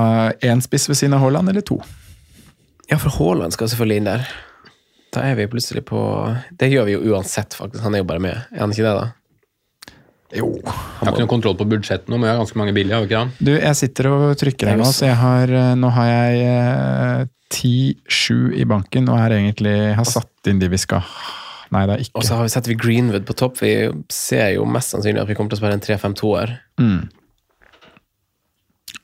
[0.44, 1.78] én spiss ved siden av Haaland, eller to?
[2.90, 4.28] Ja, for Haaland skal selvfølgelig inn der.
[5.12, 5.98] Da er vi plutselig på
[6.60, 7.82] Det gjør vi jo uansett, faktisk.
[7.84, 8.36] Han er jo bare med.
[8.52, 9.94] Er han ikke det, da?
[10.36, 10.48] Jo.
[10.60, 12.92] Jeg har ikke noe kontroll på budsjettet nå, men jeg har ganske mange billige.
[12.98, 13.46] har vi ikke det?
[13.48, 18.52] Du, jeg sitter og trykker her nå, så jeg har, eh, nå har jeg ti-sju
[18.60, 21.00] i banken, og har egentlig har satt inn de vi skal.
[21.72, 22.16] Nei, det er ikke.
[22.20, 23.56] Og så har vi- setter vi Greenwood på topp.
[23.64, 23.72] Vi
[24.12, 26.58] ser jo mest sannsynlig at vi kommer til å spille en 3-5-2-er.
[26.80, 27.08] Mm.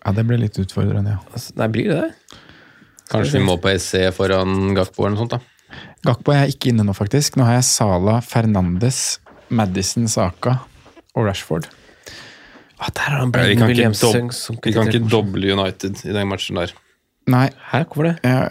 [0.04, 1.18] Ja, det blir litt utfordrende, ja.
[1.32, 2.38] Altså, Nei, blir det det?
[3.12, 5.36] Kanskje vi må på SC foran Gakpo eller noe sånt.
[5.36, 5.80] da.
[6.04, 7.36] Gakpo er jeg ikke inne nå, faktisk.
[7.36, 9.00] Nå har jeg Sala, Fernandes,
[9.54, 10.58] Madison, Saka
[11.14, 11.68] og Rashford.
[12.78, 14.02] Ah, der har han kan ikke, Williams.
[14.64, 16.74] vi kan ikke doble United i den matchen der.
[17.30, 18.16] Nei, Hæ, hvorfor det?
[18.24, 18.50] jeg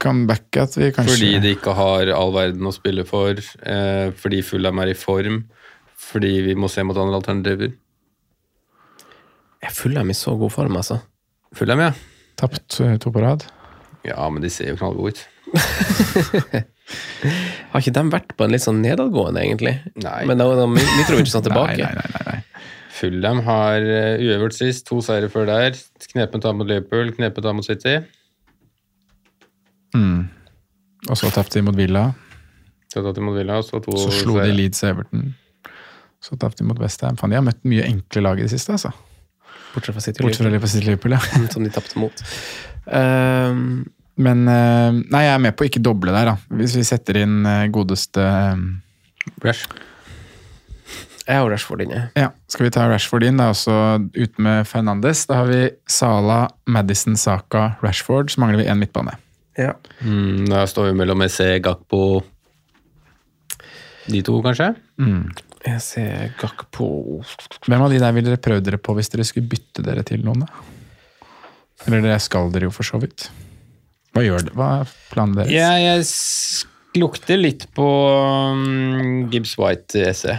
[0.00, 4.12] kan backe at vi kanskje Fordi de ikke har all verden å spille for, eh,
[4.16, 5.44] fordi Fulham er i form,
[5.96, 7.72] Fordi vi må se mot andre alternativer.
[9.72, 11.00] Følger dem i så god form, altså.
[11.56, 11.88] Følger ja.
[11.88, 11.92] med?
[12.38, 13.42] Tapt eh, to på rad.
[14.06, 15.20] Ja, men de ser jo knallgode ut.
[17.72, 19.74] Har ikke de vært på en litt sånn nedadgående, egentlig?
[20.02, 20.20] Nei.
[20.28, 21.80] Men da var Mitrovic sånn tilbake.
[21.82, 22.42] Nei, nei, nei, nei, nei.
[22.96, 25.76] Fulham har uh, uøvert sist, to seire før der.
[26.12, 27.98] Knepent av mot Liverpool, knepent av mot City.
[29.96, 30.28] Mm.
[31.10, 32.08] Og så tapte de mot Villa.
[32.92, 34.56] Så de mot Villa, så to Så slo de seire.
[34.56, 35.26] Leeds Everton.
[36.24, 37.18] Så tapte de mot Westham.
[37.20, 38.94] Faen, de har møtt mye enkle lag i det siste, altså.
[39.74, 41.20] Bortsett fra City Bortsett fra Liverpool, ja.
[41.52, 42.24] som de tapte mot.
[42.96, 43.84] Ehm,
[44.16, 46.36] Men eh, Nei, jeg er med på å ikke doble der, da.
[46.60, 48.24] Hvis vi setter inn eh, godeste
[49.44, 49.66] Rush.
[49.66, 49.66] Rash.
[51.26, 52.06] jeg har Rashford inne.
[52.16, 53.40] Ja, skal vi ta Rashford inn?
[53.40, 53.78] Det er også
[54.14, 55.24] ute med Fernandes.
[55.28, 55.60] Da har vi
[55.90, 58.30] Sala, Madison, Saka, Rashford.
[58.32, 59.16] Så mangler vi én midtbane.
[59.58, 59.74] Ja.
[60.04, 62.20] Mm, da står vi mellom EC, Gakpo
[64.06, 64.68] De to, kanskje?
[65.00, 65.30] Mm.
[65.66, 65.92] EC,
[66.38, 66.88] Gakpo
[67.66, 70.22] Hvem av de der ville dere prøvd dere på hvis dere skulle bytte dere til
[70.24, 70.44] noen?
[70.44, 71.28] da?
[71.86, 73.30] Eller det skal dere jo for så vidt.
[74.16, 74.54] Hva gjør det?
[74.56, 75.52] Hva er planen deres?
[75.52, 76.06] Ja, jeg
[76.96, 80.38] lukter litt på um, Gibbs White Esse.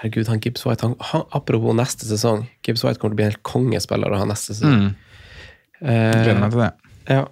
[0.00, 2.46] Herregud, han Gibbs White han, han, Apropos neste sesong.
[2.64, 4.84] Gibbs White kommer til å bli en helt kongespiller av han neste sesong.
[4.90, 5.06] Mm,
[5.80, 6.70] Eh, gleder meg til det.
[7.08, 7.22] ja.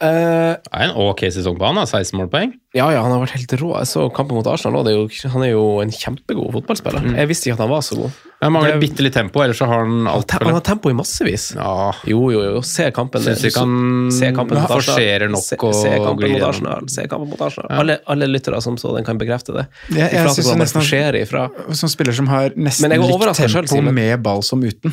[0.00, 1.84] Eh, Det er en ok sesong på han, da.
[1.84, 2.54] 16 målpoeng.
[2.72, 3.76] ja, ja, han har vært helt rå.
[3.78, 7.16] Jeg så kampen mot Arsenal jo, han er jo en kjempegod fotballspiller.
[7.18, 8.10] Jeg visste ikke at han var så god.
[8.40, 10.60] Han mangler Det- bitte litt tempo, ellers så har han Han, alt te- han har
[10.62, 11.54] tempo i massevis.
[11.54, 12.60] Ja, Jo, jo, jo.
[12.62, 13.20] Se kampen.
[13.20, 16.48] Syns ikke han forserer nok se, og se kampen glir mot.
[16.48, 16.88] Arsenal.
[16.88, 17.68] Se kampen mot Arsenal.
[17.70, 19.66] Alle, alle lyttere som så den, kan bekrefte det.
[19.90, 21.50] Jeg- jeg syns nesten han forserer ifra.
[21.74, 24.92] Som spiller som har nesten Men likt tempo selv, med ball som uten.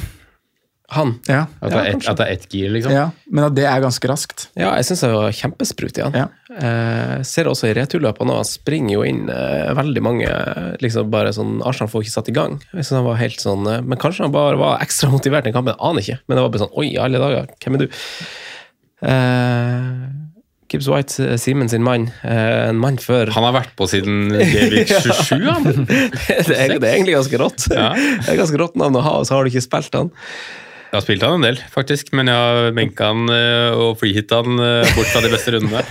[0.95, 1.09] Han.
[1.27, 2.11] Ja, At det, Ja, ett, kanskje.
[2.13, 2.93] at det er ett gir, liksom.
[2.95, 3.09] ja.
[3.29, 4.45] Men at det er ganske raskt.
[4.55, 6.13] Ja, jeg syns det var kjempesprut i han.
[6.15, 6.27] Ja.
[6.47, 10.29] Eh, ser også i returløpene nå, han springer jo inn eh, veldig mange
[10.79, 12.55] liksom bare sånn Arsenal får ikke satt i gang.
[12.71, 15.53] Jeg synes han var helt sånn eh, Men kanskje han bare var ekstra motivert den
[15.57, 16.21] kampen, aner ikke.
[16.27, 17.89] Men det var bare sånn Oi, alle dager, hvem er du?
[19.07, 20.07] Eh,
[20.71, 22.07] Gibbs White, eh, Simen sin mann.
[22.23, 25.67] Eh, en mann før Han har vært på siden Gavic 27, han.
[25.87, 27.67] det, er, det er egentlig ganske rått.
[27.71, 27.91] Ja.
[27.95, 30.11] Det er ganske rått navn å ha, og så har du ikke spilt han.
[30.87, 34.39] Jeg har spilt han en del, faktisk, men jeg har benka han eh, og freehitta
[34.39, 35.81] han eh, bort fra de beste rundene.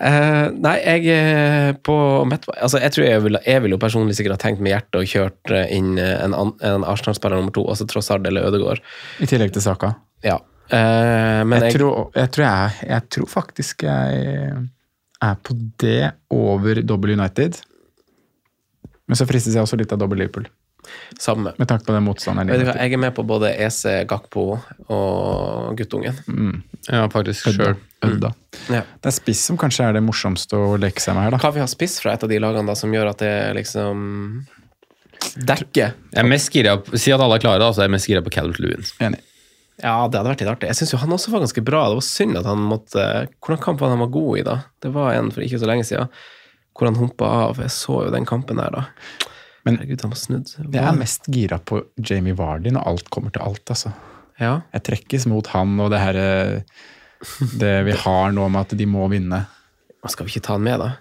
[0.00, 4.42] uh, nei, jeg på altså, Jeg tror jeg ville jeg vil jo personlig sikkert ha
[4.42, 8.82] tenkt med hjertet og kjørt inn en, en Arsenal-spiller nummer to, altså Trossard eller Ødegaard.
[9.22, 9.94] I tillegg til Saka.
[10.26, 10.40] Ja.
[10.66, 14.66] Uh, men Jeg, jeg, tror, jeg, tror jeg, jeg tror faktisk jeg
[15.22, 17.62] er på det over dobbel United.
[19.06, 20.50] Men så fristes jeg også litt av dobbel Liverpool.
[21.22, 21.52] Samme.
[21.58, 22.50] Med tanke på den motstanderen.
[22.52, 24.46] Vet du hva, jeg er med på både EC, Gakpo
[24.92, 26.18] og guttungen.
[26.88, 27.76] Ja, faktisk sjøl.
[28.06, 28.32] Ødda.
[28.68, 28.82] Ja.
[29.00, 31.40] Det er spiss som kanskje er det morsomste å leke seg med her, da.
[31.42, 34.04] Hva vi har spiss fra et av de lagene da, som gjør at det liksom
[35.36, 37.96] dekker Jeg er mest gira på Si at alle er klare, da, så er jeg
[37.96, 38.84] mest gira på Calvert Lewin.
[39.02, 39.22] Enig.
[39.76, 40.70] Ja, det hadde vært litt artig.
[40.70, 41.82] Jeg syns jo han også var ganske bra.
[41.90, 43.02] Det var synd at han måtte
[43.44, 44.58] Hvordan kamp var han var god i, da?
[44.80, 46.12] Det var en for ikke så lenge siden
[46.76, 47.60] hvor han humpa av.
[47.60, 49.30] Jeg så jo den kampen der, da.
[49.66, 50.52] Men Herregud, han har snudd.
[50.72, 53.90] jeg er mest gira på Jamie Vardy når alt kommer til alt, altså.
[54.38, 54.60] Ja.
[54.76, 56.80] Jeg trekkes mot han og det her eh,
[57.56, 59.42] Det vi har nå med at de må vinne.
[60.06, 60.92] Skal vi ikke ta han med, da?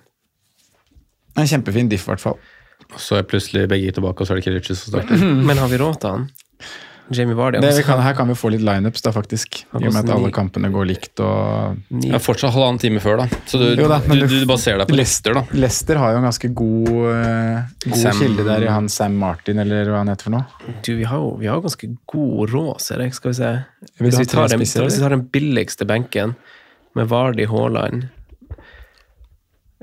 [1.37, 2.39] En kjempefin diff, i hvert fall.
[2.87, 5.19] Og så er plutselig begge tilbake, og så er det Kilic som starter.
[5.19, 6.25] Men har vi råd til han?
[7.13, 7.59] Jamie Vardy?
[7.61, 9.59] Det vi kan, her kan vi få litt lineups, da, faktisk.
[9.61, 13.19] I og med at alle kampene går likt og Ja, Jeg fortsatt halvannen time før,
[13.21, 13.27] da.
[13.45, 15.43] Så du, da, du, du- du baserer deg på Leicester, da.
[15.53, 19.59] Leicester har jo en ganske god, uh, god Sam- kilde der i han Sam Martin,
[19.61, 20.73] eller hva han heter for noe.
[20.81, 23.13] Du, vi har jo vi har ganske god råd, ser jeg.
[23.19, 23.53] Skal vi se.
[24.01, 26.33] Hvis vi, tar den, hvis vi tar den billigste benken,
[26.95, 28.05] med Vardy Haaland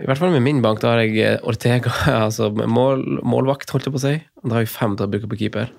[0.01, 1.93] I hvert fall med min bank, da har jeg eh, Ortega,
[2.27, 4.15] altså med mål, målvakt, holdt jeg på å si.
[4.43, 5.71] Og Da har vi fem til å bruke på keeper.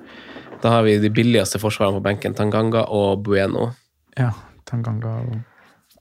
[0.63, 3.73] Da har vi de billigste forsvarene på benken, Tanganga og Bueno.
[4.19, 4.31] Ja,
[4.69, 5.41] Tanganga og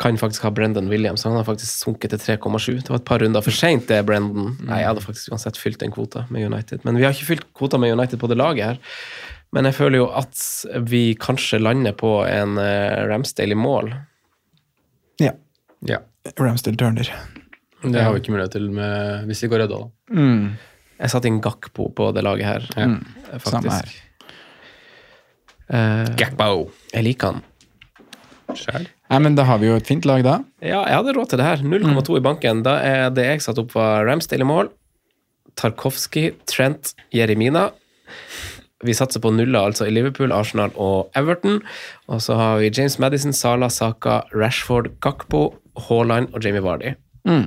[0.02, 1.22] Kan faktisk ha Brendan Williams.
[1.22, 2.80] Han har faktisk sunket til 3,7.
[2.80, 4.56] Det var et par runder for seint, det, Brendan.
[4.66, 6.82] Nei, jeg hadde faktisk uansett fylt den kvota med United.
[6.86, 8.80] Men vi har ikke fylt kvota med United på det laget her.
[9.54, 10.42] Men jeg føler jo at
[10.90, 13.92] vi kanskje lander på en uh, Ramsdale i mål.
[15.22, 15.36] Ja.
[15.86, 16.00] Ja.
[16.40, 17.12] Ramsdale Turner.
[17.82, 20.18] Det har vi ikke mulighet til med, hvis vi går rødda, da.
[20.18, 20.44] Mm.
[21.02, 22.88] Jeg satte inn Gakpo på det laget her, Ja.
[23.32, 23.54] Faktisk.
[23.54, 23.94] Samme her.
[25.70, 27.42] Eh, jeg liker han.
[28.56, 28.86] Sjæl.
[29.12, 30.38] Nei, men da har vi jo et fint lag, da.
[30.64, 31.62] Ja, jeg hadde råd til det her.
[31.64, 32.62] 0,2 i banken.
[32.64, 34.70] Da er det jeg satte opp, var Ramsdale i mål.
[35.60, 37.68] Tarkovskij, Trent, Jeremina.
[38.82, 41.60] Vi satser på nuller, altså i Liverpool, Arsenal og Everton.
[42.08, 45.52] Og så har vi James Madison, Sala, Saka, Rashford, Gakbo,
[45.88, 46.94] Haaland og Jamie Vardy.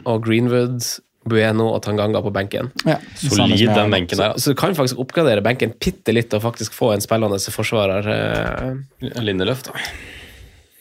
[0.06, 0.80] Og Greenwood
[1.26, 2.70] Bueno og Tanganga på benken.
[2.86, 4.36] Ja, Solid, den benken der.
[4.36, 8.10] Så, så du kan faktisk oppgradere benken bitte litt og faktisk få en spillende forsvarer.
[8.14, 9.74] eh, Lindeløf, da.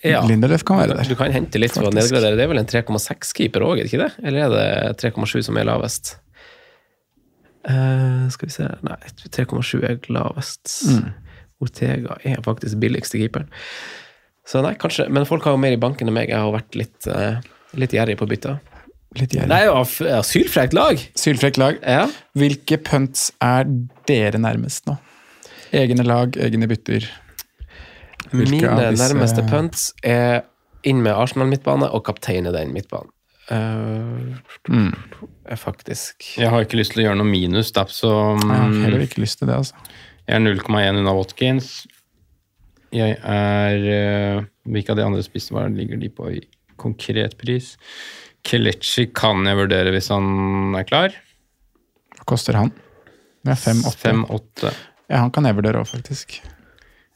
[0.05, 0.21] Ja.
[0.29, 1.09] Lindeløf kan være der.
[1.09, 2.37] Du kan hente litt for å nedgradere.
[2.37, 4.11] Det er vel en 3,6-keeper òg, er det ikke det?
[4.21, 4.53] Eller er
[4.93, 6.19] det 3,7 som er lavest?
[7.65, 8.99] Uh, skal vi se Nei,
[9.33, 10.69] 3,7 er lavest.
[10.93, 11.07] Mm.
[11.65, 13.49] Ortega er faktisk billigste keeperen.
[14.45, 16.29] Så nei, kanskje Men folk har jo mer i banken enn meg.
[16.29, 17.41] Jeg har vært litt, uh,
[17.81, 18.59] litt gjerrig på bytta.
[19.15, 19.49] Litt gjerrig.
[19.49, 20.99] Det er jo af- asylfrekt lag!
[21.15, 21.77] Sylfrekt lag.
[21.83, 22.07] Ja.
[22.35, 23.65] Hvilke punts er
[24.09, 24.97] dere nærmest nå?
[25.75, 27.07] Egne lag, egne bytter.
[28.33, 30.43] Hvilke Mine av disse- nærmeste punts er
[30.85, 33.11] inn med Arsenal-midtbane og kaptein i den midtbanen.
[33.51, 34.39] Uh,
[34.71, 34.95] Mm.
[35.47, 38.73] er faktisk Jeg har ikke lyst til å gjøre noe minus, da, så Jeg har
[38.85, 39.75] heller ikke lyst til det, altså.
[40.27, 41.87] jeg er 0,1 unna Watkins.
[42.91, 46.41] Jeg er uh, Hvilke av de andre spissene ligger de på i
[46.79, 47.77] konkret pris?
[48.45, 51.15] Kelechi kan jeg vurdere hvis han er klar.
[52.19, 52.73] Hva koster han?
[53.45, 53.95] Det er 5-8.
[54.05, 54.75] 5-8.
[55.13, 56.39] Ja, han kan jeg vurdere òg, faktisk.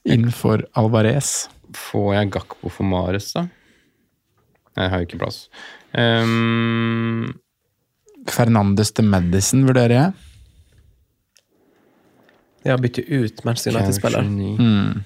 [0.08, 1.48] Innenfor Alvarez.
[1.76, 3.46] Får jeg Gakpo for Mares, da?
[4.78, 5.38] Jeg har jo ikke plass.
[5.92, 7.34] Um,
[8.30, 10.12] Fernandes til Madison vurderer jeg.
[12.68, 14.22] Ja, bytte ut Manchester United-spiller.
[14.22, 15.04] Mm.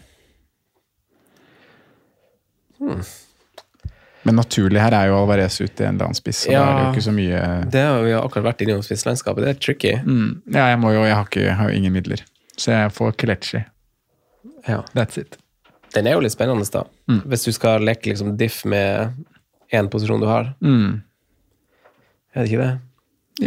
[4.32, 6.62] Men naturlig her er jo Alvarez ute i en eller annen spiss, Ja.
[6.62, 7.40] da er det jo ikke så mye
[7.74, 9.44] Det har vi akkurat vært innom spisslandskapet.
[9.44, 9.92] Det er tricky.
[10.06, 10.30] mm.
[10.54, 12.22] Ja, jeg må jo, jeg har, ikke, jeg har ingen midler.
[12.56, 13.60] Så jeg får Kelechi.
[14.68, 14.78] Ja.
[14.96, 15.36] That's it.
[15.92, 16.86] Den er jo litt spennende, da.
[17.10, 17.20] Mm.
[17.28, 19.12] Hvis du skal leke liksom diff med
[19.72, 20.54] én posisjon du har.
[20.64, 21.02] Mm.
[22.34, 22.78] Er det ikke det?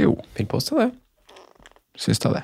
[0.03, 0.91] Jo, Vil påstå det.
[1.97, 2.43] syns da det.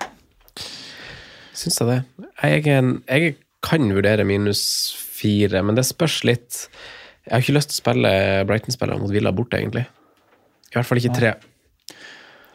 [1.54, 2.00] Syns da det.
[2.42, 4.64] Jeg, en, jeg kan vurdere minus
[4.98, 6.64] fire, men det spørs litt.
[7.26, 8.12] Jeg har ikke lyst til å spille
[8.50, 9.86] Brighton-spillere mot Villa borte, egentlig.
[10.72, 11.34] I hvert fall ikke tre.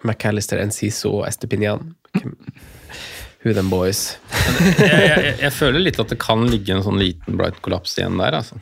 [0.06, 1.92] McAllister, Enciso og Estepinian.
[3.44, 4.16] Who them boys?
[4.80, 8.40] jeg, jeg, jeg føler litt at det kan ligge en sånn liten Bright-kollaps igjen der,
[8.40, 8.58] altså.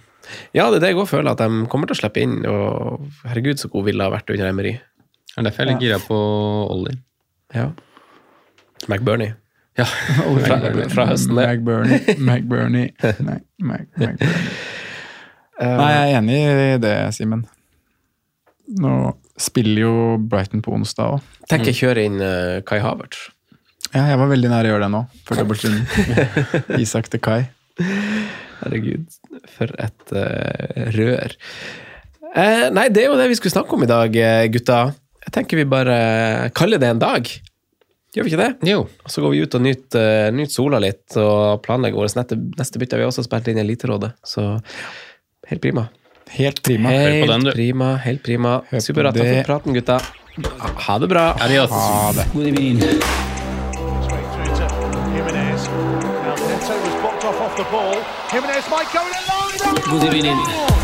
[0.56, 2.36] Ja, det er det jeg òg føler, at de kommer til å slippe inn.
[2.48, 4.76] Og herregud, så god Villa har vært under Emery.
[5.34, 6.20] Det er derfor jeg er litt gira på
[6.74, 7.00] Ollie.
[7.54, 7.70] Ja.
[8.88, 9.34] McBernie.
[9.78, 9.88] Ja.
[10.44, 10.60] Fra,
[10.92, 11.48] fra høsten, det.
[11.50, 11.98] McBurney.
[12.20, 12.92] McBurney.
[13.26, 14.36] Nei, Mac, McBurney.
[15.60, 17.44] Nei, jeg er enig i det, Simen.
[18.80, 18.94] Nå
[19.40, 21.30] spiller jo Brighton på onsdag òg.
[21.50, 23.28] Tenk jeg kjører inn uh, Kai Havertz.
[23.94, 26.82] Ja, jeg var veldig nær å gjøre det nå, før dobbeltrunden.
[26.82, 27.40] Isak til Kai.
[27.78, 29.06] Herregud,
[29.54, 31.34] for et uh, rør.
[32.34, 34.86] Uh, nei, det er jo det vi skulle snakke om i dag, eh, gutta.
[35.24, 35.98] Jeg tenker vi bare
[36.56, 37.28] kaller det en dag.
[38.14, 38.70] Gjør vi ikke det?
[38.70, 38.84] Jo.
[38.86, 42.82] Og så går vi ut og nyter uh, sola litt og planlegger vårt neste, neste
[42.82, 42.98] bytte.
[42.98, 44.52] Vi har også spilt inn Eliterådet, så
[45.46, 45.86] helt prima.
[46.30, 46.88] Helt prima.
[46.88, 48.62] Helt den, prima, helt prima.
[48.70, 48.80] Det.
[48.90, 50.00] for praten, gutta.
[50.86, 51.36] Ha det bra.
[51.40, 51.70] Adios.
[51.70, 52.26] Ha det.
[52.32, 52.80] Good evening.
[59.90, 60.83] Good Jimenez.